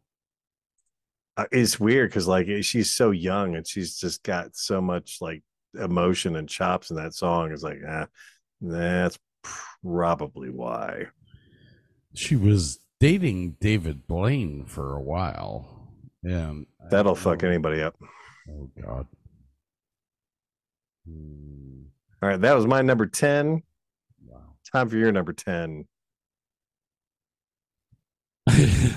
Uh, 1.39 1.47
It's 1.51 1.81
weird 1.81 2.11
because, 2.11 2.29
like, 2.29 2.47
she's 2.63 2.93
so 2.93 3.11
young 3.11 3.57
and 3.57 3.67
she's 3.67 3.97
just 3.99 4.23
got 4.23 4.55
so 4.55 4.83
much, 4.83 5.23
like, 5.23 5.43
emotion 5.81 6.37
and 6.37 6.49
chops 6.49 6.91
in 6.91 6.97
that 6.97 7.15
song. 7.15 7.53
is 7.53 7.63
like, 7.63 7.81
ah, 7.87 8.07
that's 8.61 9.19
probably 9.83 10.51
why. 10.51 11.07
She 12.15 12.37
was 12.37 12.79
dating 13.01 13.57
David 13.61 14.07
Blaine 14.07 14.65
for 14.67 14.95
a 14.95 15.03
while. 15.03 15.91
And 16.23 16.67
That'll 16.91 17.15
fuck 17.15 17.43
anybody 17.43 17.83
up. 17.83 17.97
Oh 18.49 18.71
God. 18.81 19.07
Hmm. 21.07 21.83
All 22.23 22.29
right, 22.31 22.41
that 22.41 22.55
was 22.55 22.67
my 22.67 22.81
number 22.81 23.07
10. 23.07 23.63
Wow. 24.27 24.41
Time 24.73 24.89
for 24.89 24.97
your 24.97 25.13
number 25.13 25.35
10. 25.35 25.87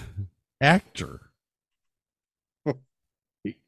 Actor. 0.62 1.27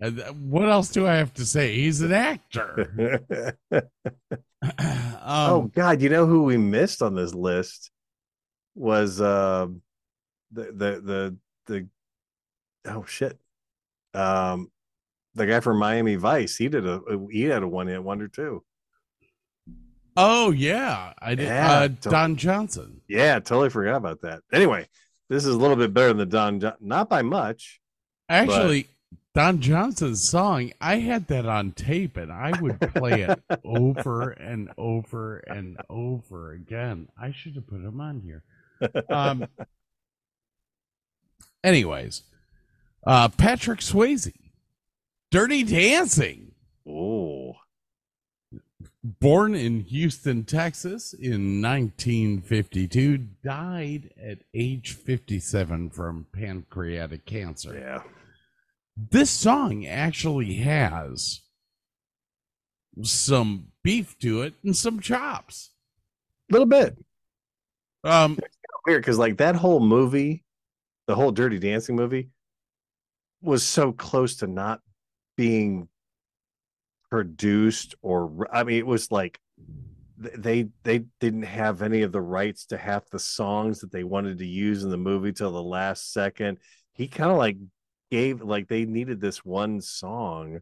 Th- 0.02 0.32
what 0.34 0.70
else 0.70 0.90
do 0.90 1.08
I 1.08 1.16
have 1.16 1.34
to 1.36 1.46
say? 1.46 1.76
He's 1.76 2.02
an 2.02 2.12
actor. 2.14 3.24
oh 3.72 5.60
Um, 5.62 5.72
God, 5.74 6.02
you 6.02 6.10
know 6.10 6.26
who 6.26 6.44
we 6.44 6.58
missed 6.58 7.02
on 7.02 7.16
this 7.16 7.34
list 7.34 7.92
was 8.76 9.20
uh 9.22 9.68
the 10.52 10.64
the 10.64 11.02
the 11.02 11.38
the 11.68 11.88
oh 12.92 13.06
shit. 13.06 13.38
Um 14.14 14.72
the 15.36 15.46
guy 15.46 15.60
from 15.60 15.78
Miami 15.78 16.16
Vice. 16.16 16.56
He 16.58 16.68
did 16.70 16.88
a 16.88 17.02
he 17.32 17.44
had 17.44 17.64
a 17.64 17.68
one 17.68 17.88
hit 17.88 18.04
wonder 18.04 18.28
too. 18.28 18.64
Oh 20.18 20.52
yeah, 20.52 21.14
I 21.22 21.36
did. 21.36 21.46
Yeah, 21.48 21.72
uh, 21.72 21.88
to- 21.88 22.10
Don 22.10 22.36
Johnson. 22.36 23.02
Yeah, 23.08 23.40
totally 23.40 23.70
forgot 23.70 23.96
about 23.98 24.22
that. 24.22 24.42
Anyway, 24.52 24.88
this 25.30 25.46
is 25.46 25.54
a 25.54 25.58
little 25.58 25.78
bit 25.78 25.94
better 25.94 26.10
than 26.10 26.18
the 26.18 26.26
Don 26.26 26.60
Jo- 26.60 26.76
not 26.82 27.08
by 27.10 27.22
much. 27.22 27.80
Actually, 28.28 28.88
Don 29.36 29.62
Johnson's 29.62 30.28
song, 30.28 30.72
I 30.82 30.98
had 30.98 31.28
that 31.28 31.46
on 31.46 31.72
tape, 31.72 32.18
and 32.18 32.32
I 32.32 32.60
would 32.60 32.80
play 32.96 33.22
it 33.22 33.42
over 33.64 34.32
and 34.32 34.70
over 34.78 35.38
and 35.38 35.78
over 35.90 36.52
again. 36.52 37.08
I 37.18 37.32
should 37.32 37.56
have 37.56 37.68
put 37.68 37.82
him 37.82 38.02
on 38.02 38.22
here. 38.22 38.44
Um. 39.10 39.48
Anyways, 41.64 42.24
uh, 43.06 43.28
Patrick 43.30 43.80
Swayze, 43.80 44.34
Dirty 45.32 45.64
Dancing. 45.64 46.54
Oh, 46.88 47.56
born 49.04 49.56
in 49.56 49.82
Houston, 49.82 50.44
Texas 50.44 51.14
in 51.14 51.62
1952, 51.62 53.18
died 53.44 54.12
at 54.22 54.40
age 54.54 54.94
57 54.94 55.90
from 55.90 56.26
pancreatic 56.32 57.26
cancer. 57.26 57.78
Yeah. 57.78 58.02
This 59.12 59.30
song 59.30 59.86
actually 59.86 60.56
has 60.56 61.42
some 63.02 63.68
beef 63.82 64.18
to 64.20 64.42
it 64.42 64.56
and 64.64 64.76
some 64.76 65.00
chops. 65.00 65.72
A 66.50 66.54
little 66.54 66.68
bit. 66.68 66.98
Um, 68.04 68.38
weird 68.86 69.02
because 69.02 69.18
like 69.18 69.38
that 69.38 69.56
whole 69.56 69.80
movie, 69.80 70.44
the 71.08 71.16
whole 71.16 71.32
Dirty 71.32 71.60
Dancing 71.60 71.96
movie, 71.96 72.30
was 73.42 73.64
so 73.64 73.94
close 73.94 74.38
to 74.38 74.48
not 74.48 74.82
being 75.38 75.88
produced 77.10 77.96
or 78.02 78.48
I 78.52 78.64
mean 78.64 78.78
it 78.78 78.86
was 78.86 79.12
like 79.12 79.40
they 80.18 80.68
they 80.84 81.06
didn't 81.20 81.44
have 81.44 81.82
any 81.82 82.02
of 82.02 82.12
the 82.12 82.22
rights 82.22 82.66
to 82.68 82.78
half 82.78 83.10
the 83.10 83.20
songs 83.20 83.80
that 83.80 83.92
they 83.92 84.04
wanted 84.04 84.40
to 84.40 84.46
use 84.46 84.84
in 84.84 84.90
the 84.90 84.98
movie 84.98 85.32
till 85.32 85.52
the 85.52 85.64
last 85.64 86.12
second. 86.12 86.58
He 86.94 87.08
kind 87.08 87.32
of 87.32 87.38
like 87.38 87.56
gave 88.12 88.42
like 88.42 88.68
they 88.68 88.86
needed 88.86 89.22
this 89.22 89.44
one 89.46 89.82
song 89.82 90.60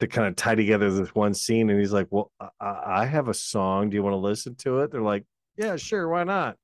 to 0.00 0.06
kind 0.06 0.26
of 0.26 0.36
tie 0.36 0.54
together 0.54 0.90
this 0.90 1.14
one 1.14 1.34
scene, 1.34 1.70
and 1.70 1.78
he's 1.78 1.92
like, 1.92 2.08
"Well, 2.10 2.32
I, 2.60 2.80
I 2.86 3.06
have 3.06 3.28
a 3.28 3.34
song. 3.34 3.90
Do 3.90 3.94
you 3.94 4.02
want 4.02 4.14
to 4.14 4.18
listen 4.18 4.54
to 4.56 4.80
it?" 4.80 4.90
They're 4.90 5.00
like, 5.00 5.24
"Yeah, 5.56 5.76
sure, 5.76 6.08
why 6.08 6.24
not?" 6.24 6.56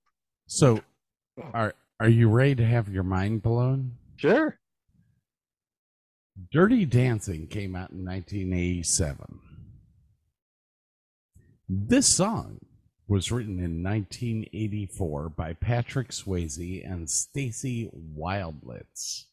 So, 0.47 0.81
are 1.55 1.75
are 2.01 2.09
you 2.09 2.29
ready 2.29 2.57
to 2.57 2.65
have 2.65 2.89
your 2.89 3.05
mind 3.05 3.43
blown? 3.43 3.97
Sure. 4.17 4.59
Dirty 6.53 6.85
Dancing 6.85 7.47
came 7.49 7.75
out 7.75 7.91
in 7.91 8.05
1987. 8.05 9.41
This 11.69 12.07
song 12.07 12.59
was 13.09 13.33
written 13.33 13.59
in 13.59 13.83
1984 13.83 15.31
by 15.31 15.55
Patrick 15.55 16.11
Swayze 16.11 16.89
and 16.89 17.09
Stacy 17.09 17.91
Widelitz. 18.17 19.25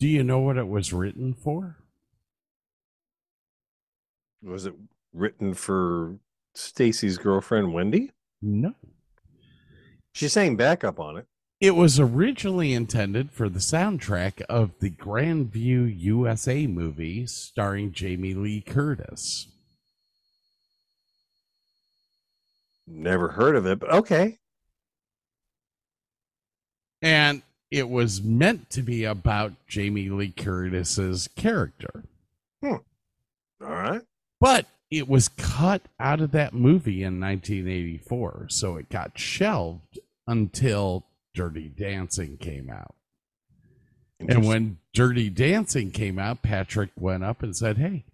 Do 0.00 0.06
you 0.06 0.22
know 0.22 0.38
what 0.38 0.56
it 0.56 0.68
was 0.68 0.92
written 0.92 1.34
for? 1.34 1.76
Was 4.42 4.66
it 4.66 4.74
written 5.12 5.54
for 5.54 6.18
Stacy's 6.54 7.18
girlfriend 7.18 7.74
Wendy? 7.74 8.12
No. 8.40 8.74
She 10.12 10.28
sang 10.28 10.56
backup 10.56 11.00
on 11.00 11.16
it. 11.16 11.26
It 11.60 11.72
was 11.72 11.98
originally 11.98 12.72
intended 12.72 13.32
for 13.32 13.48
the 13.48 13.58
soundtrack 13.58 14.42
of 14.42 14.78
the 14.78 14.90
Grandview 14.90 15.92
USA 15.98 16.68
movie 16.68 17.26
starring 17.26 17.90
Jamie 17.90 18.34
Lee 18.34 18.60
Curtis. 18.60 19.48
Never 22.86 23.30
heard 23.30 23.56
of 23.56 23.66
it, 23.66 23.80
but 23.80 23.90
okay. 23.90 24.38
And 27.02 27.42
it 27.70 27.88
was 27.88 28.22
meant 28.22 28.70
to 28.70 28.82
be 28.82 29.04
about 29.04 29.52
Jamie 29.66 30.08
Lee 30.08 30.32
Curtis's 30.32 31.28
character. 31.36 32.04
Hmm. 32.62 32.76
All 33.62 33.68
right. 33.68 34.02
But 34.40 34.66
it 34.90 35.08
was 35.08 35.28
cut 35.28 35.82
out 36.00 36.20
of 36.20 36.30
that 36.32 36.54
movie 36.54 37.02
in 37.02 37.20
1984, 37.20 38.46
so 38.48 38.76
it 38.76 38.88
got 38.88 39.18
shelved 39.18 39.98
until 40.26 41.04
Dirty 41.34 41.68
Dancing 41.68 42.38
came 42.38 42.70
out. 42.70 42.94
And 44.20 44.46
when 44.46 44.78
Dirty 44.94 45.30
Dancing 45.30 45.90
came 45.90 46.18
out, 46.18 46.42
Patrick 46.42 46.90
went 46.98 47.22
up 47.22 47.42
and 47.42 47.56
said, 47.56 47.78
Hey, 47.78 48.04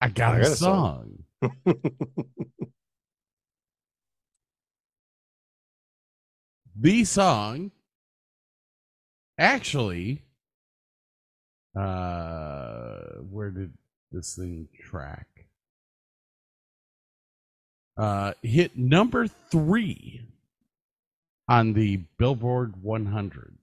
I 0.00 0.08
got, 0.08 0.34
I 0.34 0.38
a, 0.38 0.42
got 0.42 0.50
a 0.52 0.56
song. 0.56 1.24
song." 1.42 1.54
the 6.78 7.04
song 7.04 7.70
actually 9.38 10.22
uh 11.76 12.98
where 13.30 13.50
did 13.50 13.72
this 14.12 14.34
thing 14.34 14.68
track 14.80 15.26
uh 17.96 18.32
hit 18.42 18.76
number 18.76 19.26
three 19.50 20.22
on 21.48 21.72
the 21.72 21.96
billboard 22.18 22.82
100 22.82 23.56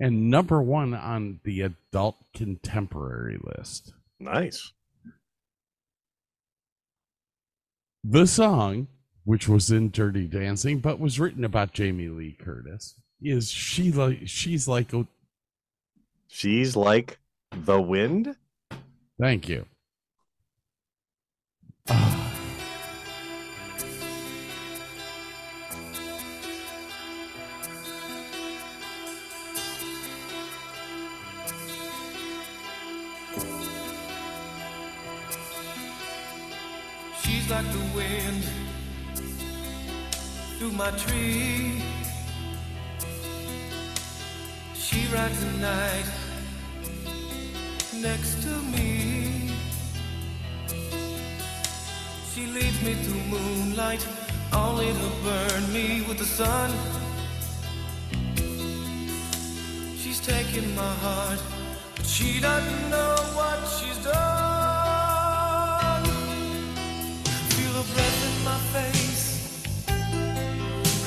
and 0.00 0.30
number 0.30 0.60
one 0.60 0.92
on 0.94 1.40
the 1.44 1.60
adult 1.60 2.16
contemporary 2.34 3.38
list 3.42 3.92
Nice. 4.24 4.72
The 8.02 8.26
song, 8.26 8.88
which 9.24 9.48
was 9.48 9.70
in 9.70 9.90
Dirty 9.90 10.26
Dancing, 10.26 10.78
but 10.78 11.00
was 11.00 11.18
written 11.18 11.44
about 11.44 11.72
Jamie 11.72 12.08
Lee 12.08 12.36
Curtis, 12.38 12.94
is 13.20 13.50
she 13.50 13.90
like 13.90 14.20
she's 14.26 14.68
like 14.68 14.92
a 14.92 15.06
She's 16.28 16.74
like 16.74 17.18
the 17.52 17.80
wind. 17.80 18.34
thank 19.20 19.48
you. 19.48 19.66
She's 37.22 37.48
like 37.48 37.64
the 37.72 37.78
wind 37.78 37.83
through 37.83 37.83
my 40.76 40.90
tree. 40.92 41.82
She 44.74 45.06
rides 45.14 45.40
the 45.40 45.52
night 45.58 46.06
next 48.00 48.42
to 48.42 48.48
me. 48.74 49.50
She 52.32 52.46
leads 52.46 52.82
me 52.82 52.94
through 52.94 53.24
moonlight, 53.34 54.06
only 54.52 54.92
to 54.92 55.10
burn 55.22 55.72
me 55.72 56.02
with 56.08 56.18
the 56.18 56.24
sun. 56.24 56.70
She's 59.96 60.20
taking 60.20 60.74
my 60.74 60.94
heart, 61.04 61.40
but 61.94 62.06
she 62.06 62.40
doesn't 62.40 62.90
know 62.90 63.14
what 63.38 63.58
she's 63.76 63.98
done. 64.04 64.14
Feel 67.54 67.72
her 67.80 67.86
breath 67.94 68.20
in 68.28 68.34
my 68.44 68.58
face, 68.74 68.93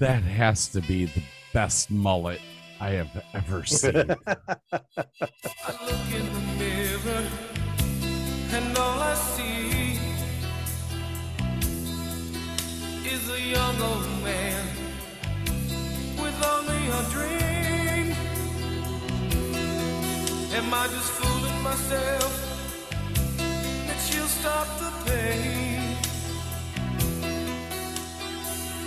That 0.00 0.22
has 0.22 0.68
to 0.68 0.80
be 0.80 1.04
the 1.04 1.22
best 1.52 1.90
mullet 1.90 2.40
I 2.80 2.92
have 2.92 3.22
ever 3.34 3.64
seen. 3.66 3.94
I 3.94 4.06
look 5.84 6.06
in 6.10 6.26
the 6.32 6.40
mirror 6.58 7.24
and 8.52 8.78
all 8.78 8.98
I 8.98 9.14
see 9.14 9.98
is 13.14 13.30
a 13.30 13.40
young 13.42 13.82
old 13.82 14.06
man 14.24 14.64
with 16.16 16.44
only 16.54 16.82
a 16.88 17.02
dream. 17.12 18.16
Am 20.56 20.72
I 20.72 20.86
just 20.86 21.10
fooling 21.12 21.62
myself 21.62 22.32
that 23.86 24.00
she'll 24.08 24.26
stop 24.28 24.66
the 24.78 25.10
pain? 25.10 25.79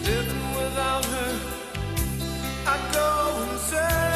Living 0.04 0.56
without 0.56 1.06
her, 1.06 1.40
I 2.68 2.78
go 2.94 3.52
insane. 3.54 4.13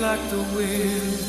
Like 0.00 0.30
the 0.30 0.38
wind. 0.54 1.27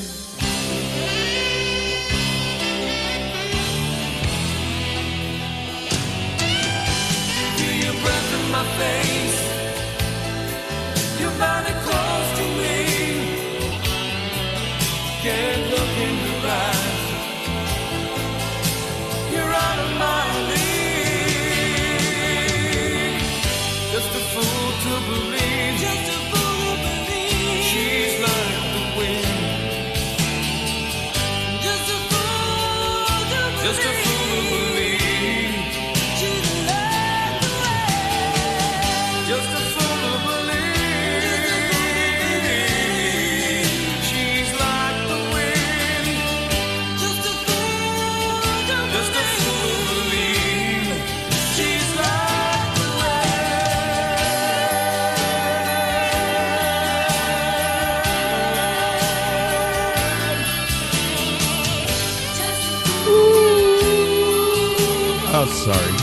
sorry. 65.72 65.94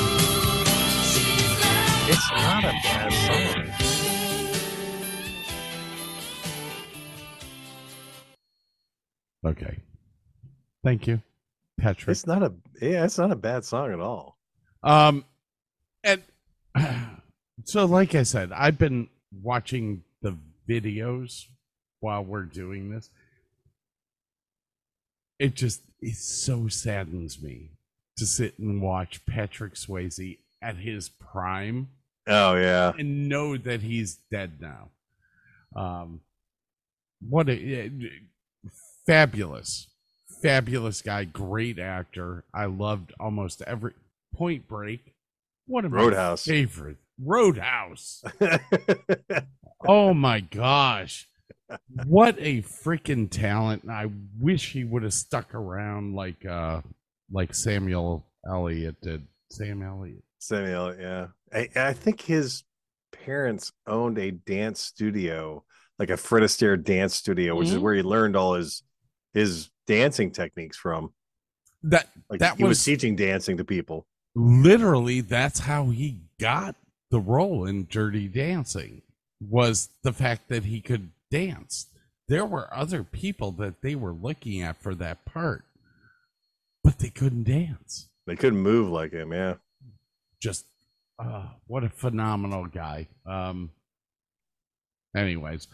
It's 2.08 2.30
not 2.30 2.62
a 2.62 2.72
bad 2.84 3.12
song. 3.12 3.72
Okay. 9.44 9.78
Thank 10.84 11.08
you, 11.08 11.20
Patrick. 11.80 12.10
It's 12.10 12.28
not 12.28 12.44
a 12.44 12.52
yeah, 12.80 13.04
it's 13.04 13.18
not 13.18 13.32
a 13.32 13.36
bad 13.36 13.64
song 13.64 13.92
at 13.92 13.98
all. 13.98 14.38
Um, 14.84 15.24
and 16.04 16.22
so, 17.64 17.86
like 17.86 18.14
I 18.14 18.22
said, 18.22 18.52
I've 18.52 18.78
been 18.78 19.08
watching 19.42 20.04
the 20.22 20.36
videos 20.68 21.46
while 21.98 22.24
we're 22.24 22.42
doing 22.42 22.90
this. 22.90 23.10
It 25.40 25.54
just 25.54 25.82
it 26.00 26.14
so 26.14 26.68
saddens 26.68 27.42
me 27.42 27.75
to 28.16 28.26
sit 28.26 28.58
and 28.58 28.80
watch 28.82 29.24
Patrick 29.26 29.74
Swayze 29.74 30.38
at 30.62 30.76
his 30.76 31.08
prime 31.08 31.88
Oh 32.26 32.54
yeah. 32.56 32.92
and 32.98 33.28
know 33.28 33.56
that 33.56 33.82
he's 33.82 34.16
dead 34.30 34.60
now. 34.60 34.88
Um, 35.74 36.20
what 37.20 37.48
a 37.48 37.52
eh, 37.52 37.88
fabulous, 39.06 39.88
fabulous 40.42 41.02
guy, 41.02 41.24
great 41.24 41.78
actor. 41.78 42.44
I 42.52 42.66
loved 42.66 43.12
almost 43.20 43.62
every 43.62 43.92
Point 44.34 44.66
Break. 44.68 45.14
One 45.66 45.84
of 45.84 45.92
my 45.92 45.98
Roadhouse. 45.98 46.44
favorite 46.44 46.98
Roadhouse. 47.22 48.22
oh 49.86 50.12
my 50.14 50.40
gosh. 50.40 51.28
What 52.06 52.36
a 52.38 52.62
freaking 52.62 53.28
talent. 53.30 53.88
I 53.88 54.10
wish 54.38 54.72
he 54.72 54.84
would 54.84 55.02
have 55.02 55.14
stuck 55.14 55.54
around 55.54 56.14
like 56.14 56.44
uh 56.44 56.82
like 57.30 57.54
Samuel 57.54 58.26
Elliott 58.48 59.00
did. 59.00 59.26
Sam 59.50 59.82
Elliott. 59.82 60.22
Samuel, 60.38 60.94
yeah. 60.98 61.28
I, 61.52 61.68
I 61.76 61.92
think 61.92 62.20
his 62.20 62.64
parents 63.24 63.72
owned 63.86 64.18
a 64.18 64.30
dance 64.30 64.80
studio, 64.80 65.64
like 65.98 66.10
a 66.10 66.16
Fred 66.16 66.42
Astaire 66.42 66.82
dance 66.82 67.14
studio, 67.14 67.56
which 67.56 67.68
is 67.68 67.74
Mhm. 67.76 67.80
where 67.82 67.94
he 67.94 68.02
learned 68.02 68.36
all 68.36 68.54
his 68.54 68.82
his 69.34 69.70
dancing 69.86 70.30
techniques 70.30 70.76
from. 70.76 71.12
That 71.82 72.08
Like 72.30 72.40
that 72.40 72.56
he 72.56 72.62
was, 72.64 72.70
was 72.70 72.84
teaching 72.84 73.16
dancing 73.16 73.56
to 73.58 73.64
people. 73.64 74.06
literally 74.34 75.20
that's 75.20 75.60
how 75.60 75.90
he 75.90 76.20
got 76.40 76.74
the 77.10 77.20
role 77.20 77.66
in 77.66 77.86
Dirty 77.90 78.28
Dancing 78.28 79.02
was 79.40 79.88
the 80.02 80.12
fact 80.12 80.48
that 80.48 80.64
he 80.64 80.80
could 80.80 81.10
dance. 81.30 81.86
There 82.28 82.44
were 82.46 82.72
other 82.74 83.04
people 83.04 83.52
that 83.52 83.82
they 83.82 83.94
were 83.94 84.12
looking 84.12 84.62
at 84.62 84.76
for 84.82 84.94
that 84.96 85.24
part, 85.24 85.64
but 86.86 87.00
they 87.00 87.10
couldn't 87.10 87.42
dance. 87.42 88.08
They 88.28 88.36
couldn't 88.36 88.60
move 88.60 88.88
like 88.90 89.12
him, 89.12 89.32
yeah. 89.32 89.54
Just 90.40 90.66
uh, 91.18 91.48
what 91.66 91.82
a 91.82 91.88
phenomenal 91.88 92.66
guy. 92.66 93.08
Um 93.26 93.70
anyways, 95.16 95.66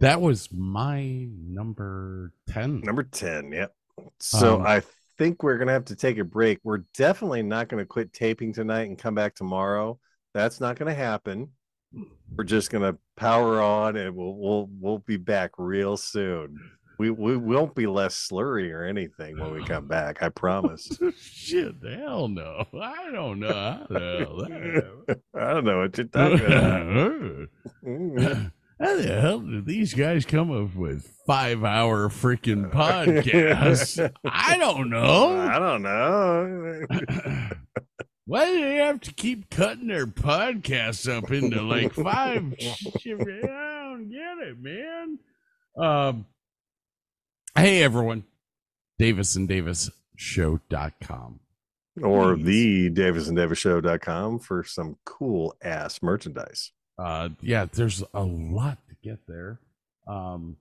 that 0.00 0.20
was 0.22 0.48
my 0.50 1.28
number 1.46 2.32
10. 2.48 2.80
Number 2.80 3.02
10, 3.02 3.52
yep. 3.52 3.74
So 4.18 4.56
Um, 4.56 4.66
I 4.66 4.82
think 5.18 5.42
we're 5.42 5.58
gonna 5.58 5.72
have 5.72 5.84
to 5.86 5.96
take 5.96 6.16
a 6.16 6.24
break. 6.24 6.58
We're 6.64 6.84
definitely 6.96 7.42
not 7.42 7.68
gonna 7.68 7.84
quit 7.84 8.14
taping 8.14 8.54
tonight 8.54 8.88
and 8.88 8.98
come 8.98 9.14
back 9.14 9.34
tomorrow. 9.34 9.98
That's 10.32 10.58
not 10.58 10.78
gonna 10.78 10.94
happen. 10.94 11.50
We're 12.34 12.44
just 12.44 12.70
gonna 12.70 12.96
power 13.16 13.60
on 13.60 13.96
and 13.96 14.16
we'll 14.16 14.36
we'll 14.36 14.70
we'll 14.80 14.98
be 15.00 15.18
back 15.18 15.50
real 15.58 15.98
soon. 15.98 16.58
We 17.00 17.08
we 17.08 17.34
won't 17.34 17.74
be 17.74 17.86
less 17.86 18.14
slurry 18.14 18.70
or 18.74 18.84
anything 18.84 19.40
when 19.40 19.54
we 19.54 19.64
come 19.64 19.88
back, 19.88 20.22
I 20.22 20.28
promise. 20.28 20.86
Shit, 21.18 21.76
hell 21.82 22.28
no. 22.28 22.66
I 22.78 23.10
don't 23.10 23.40
know. 23.40 23.48
I 23.48 23.86
don't 23.88 24.38
know. 24.38 25.04
I 25.34 25.54
don't 25.54 25.64
know 25.64 25.78
what 25.78 25.96
you're 25.96 26.06
talking 26.08 26.44
about. 26.44 27.48
How 28.78 28.96
the 28.96 29.18
hell 29.18 29.38
did 29.40 29.64
these 29.64 29.94
guys 29.94 30.26
come 30.26 30.50
up 30.50 30.74
with 30.74 31.10
five 31.26 31.64
hour 31.64 32.10
freaking 32.10 32.70
podcasts? 32.74 34.12
I 34.26 34.58
don't 34.58 34.90
know. 34.90 35.40
I 35.40 35.58
don't 35.58 35.80
know. 35.80 36.86
Why 38.26 38.44
do 38.44 38.60
they 38.60 38.76
have 38.76 39.00
to 39.00 39.14
keep 39.14 39.48
cutting 39.48 39.86
their 39.86 40.06
podcasts 40.06 41.10
up 41.10 41.30
into 41.30 41.62
like 41.62 41.94
five? 41.94 42.54
shit? 42.58 43.18
I 43.26 43.84
don't 43.84 44.10
get 44.10 44.36
it, 44.46 44.58
man. 44.60 45.18
Um, 45.78 46.26
hey, 47.56 47.82
everyone. 47.82 48.24
Davis 48.98 49.36
and 49.36 49.48
Davis 49.48 49.90
Show.com. 50.16 51.40
or 52.02 52.34
Please. 52.36 52.44
the 52.44 52.90
Davis 52.90 53.28
and 53.28 53.36
Davis 53.36 53.58
Show.com 53.58 54.38
for 54.38 54.62
some 54.64 54.96
cool 55.04 55.54
ass 55.62 56.02
merchandise. 56.02 56.72
uh 56.98 57.30
yeah 57.40 57.64
there's 57.72 58.02
a 58.14 58.22
lot 58.22 58.78
to 58.88 58.94
get 59.02 59.18
there 59.26 59.58
um 60.06 60.56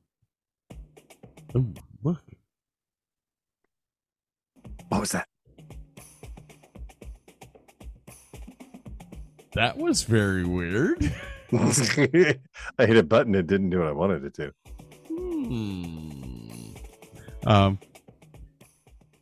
ooh, 1.55 1.73
look 2.03 2.21
What 4.89 5.01
was 5.01 5.11
that? 5.11 5.27
that 9.53 9.77
was 9.77 10.03
very 10.03 10.45
weird 10.45 10.99
I 11.51 12.85
hit 12.85 12.97
a 12.97 13.03
button, 13.03 13.33
it 13.35 13.47
didn't 13.47 13.71
do 13.71 13.79
what 13.79 13.87
I 13.87 13.91
wanted 13.91 14.23
it 14.23 14.33
to. 14.35 14.53
Hmm. 15.07 16.08
Um 17.45 17.79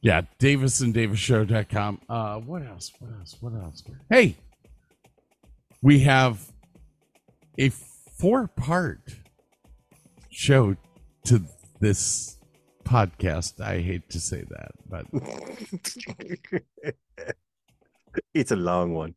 yeah 0.02 0.22
davis 0.40 0.80
and 0.82 0.94
davis 0.94 1.30
uh 1.30 2.40
what 2.40 2.66
else 2.66 2.92
what 3.00 3.12
else 3.20 3.36
what 3.42 3.54
else? 3.54 3.84
Hey 4.10 4.36
we 5.82 6.00
have 6.00 6.52
a 7.58 7.70
four 7.70 8.48
part 8.48 9.00
show 10.30 10.76
to 11.26 11.42
this 11.80 12.38
podcast. 12.84 13.62
I 13.62 13.82
hate 13.82 14.10
to 14.10 14.20
say 14.20 14.44
that 14.50 14.72
but 14.90 15.06
it's 18.34 18.52
a 18.52 18.56
long 18.56 18.94
one. 18.94 19.16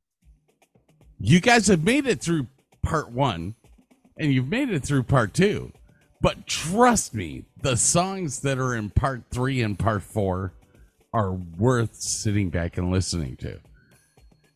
you 1.18 1.40
guys 1.40 1.68
have 1.68 1.84
made 1.84 2.06
it 2.06 2.20
through 2.20 2.46
part 2.82 3.10
one 3.10 3.54
and 4.16 4.32
you've 4.32 4.48
made 4.48 4.70
it 4.70 4.82
through 4.82 5.04
part 5.04 5.34
two 5.34 5.72
but 6.20 6.46
trust 6.46 7.14
me 7.14 7.44
the 7.62 7.76
songs 7.76 8.40
that 8.40 8.58
are 8.58 8.74
in 8.74 8.90
part 8.90 9.22
three 9.30 9.62
and 9.62 9.78
part 9.78 10.02
four 10.02 10.52
are 11.12 11.32
worth 11.32 11.94
sitting 11.96 12.50
back 12.50 12.76
and 12.78 12.90
listening 12.90 13.36
to 13.36 13.58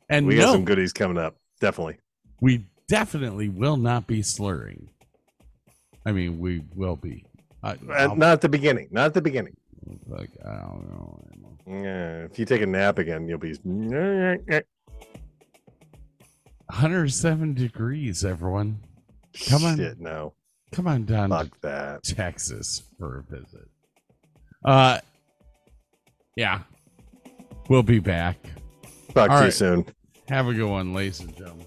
and 0.09 0.27
We 0.27 0.37
no, 0.37 0.43
got 0.45 0.53
some 0.53 0.65
goodies 0.65 0.93
coming 0.93 1.19
up. 1.19 1.37
Definitely. 1.61 1.99
we 2.41 2.67
definitely 2.89 3.49
will 3.49 3.77
not 3.79 4.07
be 4.07 4.23
slurring 4.23 4.89
i 6.07 6.13
mean 6.13 6.39
we 6.39 6.63
will 6.75 6.97
be 6.97 7.25
I, 7.63 7.73
Uh, 7.91 8.15
not 8.15 8.33
at 8.35 8.41
the 8.43 8.49
beginning. 8.51 8.89
Not 8.91 9.07
at 9.07 9.15
the 9.15 9.23
beginning. 9.23 9.57
like 10.07 10.31
i 10.45 10.57
don't 10.61 10.87
know. 10.91 11.19
Yeah, 11.67 12.25
if 12.25 12.39
you 12.39 12.45
take 12.45 12.61
a 12.61 12.67
nap 12.67 12.99
again, 12.99 13.27
you'll 13.27 13.39
be. 13.39 13.55
107 16.69 17.55
degrees 17.55 18.25
everyone 18.25 18.81
come 19.49 19.65
on 19.65 19.77
Shit, 19.77 19.99
no. 20.01 20.35
Come 20.75 20.89
on 20.89 21.05
down 21.05 21.31
to 21.31 21.37
Fuck 21.37 21.61
that. 21.61 22.03
Texas 22.03 22.83
for 22.99 23.19
a 23.19 23.23
visit. 23.37 23.69
Uh, 24.65 24.99
yeah, 26.37 26.61
we'll 27.69 27.83
be 27.83 28.01
back. 28.01 28.37
Talk 29.15 29.31
All 29.31 29.39
to 29.41 29.45
you 29.47 29.51
soon. 29.53 29.87
Have 30.29 30.49
a 30.49 30.55
good 30.55 30.69
one, 30.69 30.93
ladies 30.93 31.21
and 31.21 31.37
gentlemen. 31.37 31.67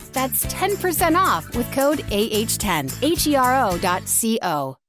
That's 0.13 0.45
10% 0.47 1.15
off 1.15 1.55
with 1.55 1.71
code 1.71 1.99
AH10. 1.99 3.01
H 3.01 3.27
E 3.27 3.35
R 3.35 3.65
O 3.65 3.77
dot 3.77 4.07
C 4.07 4.39
O. 4.41 4.80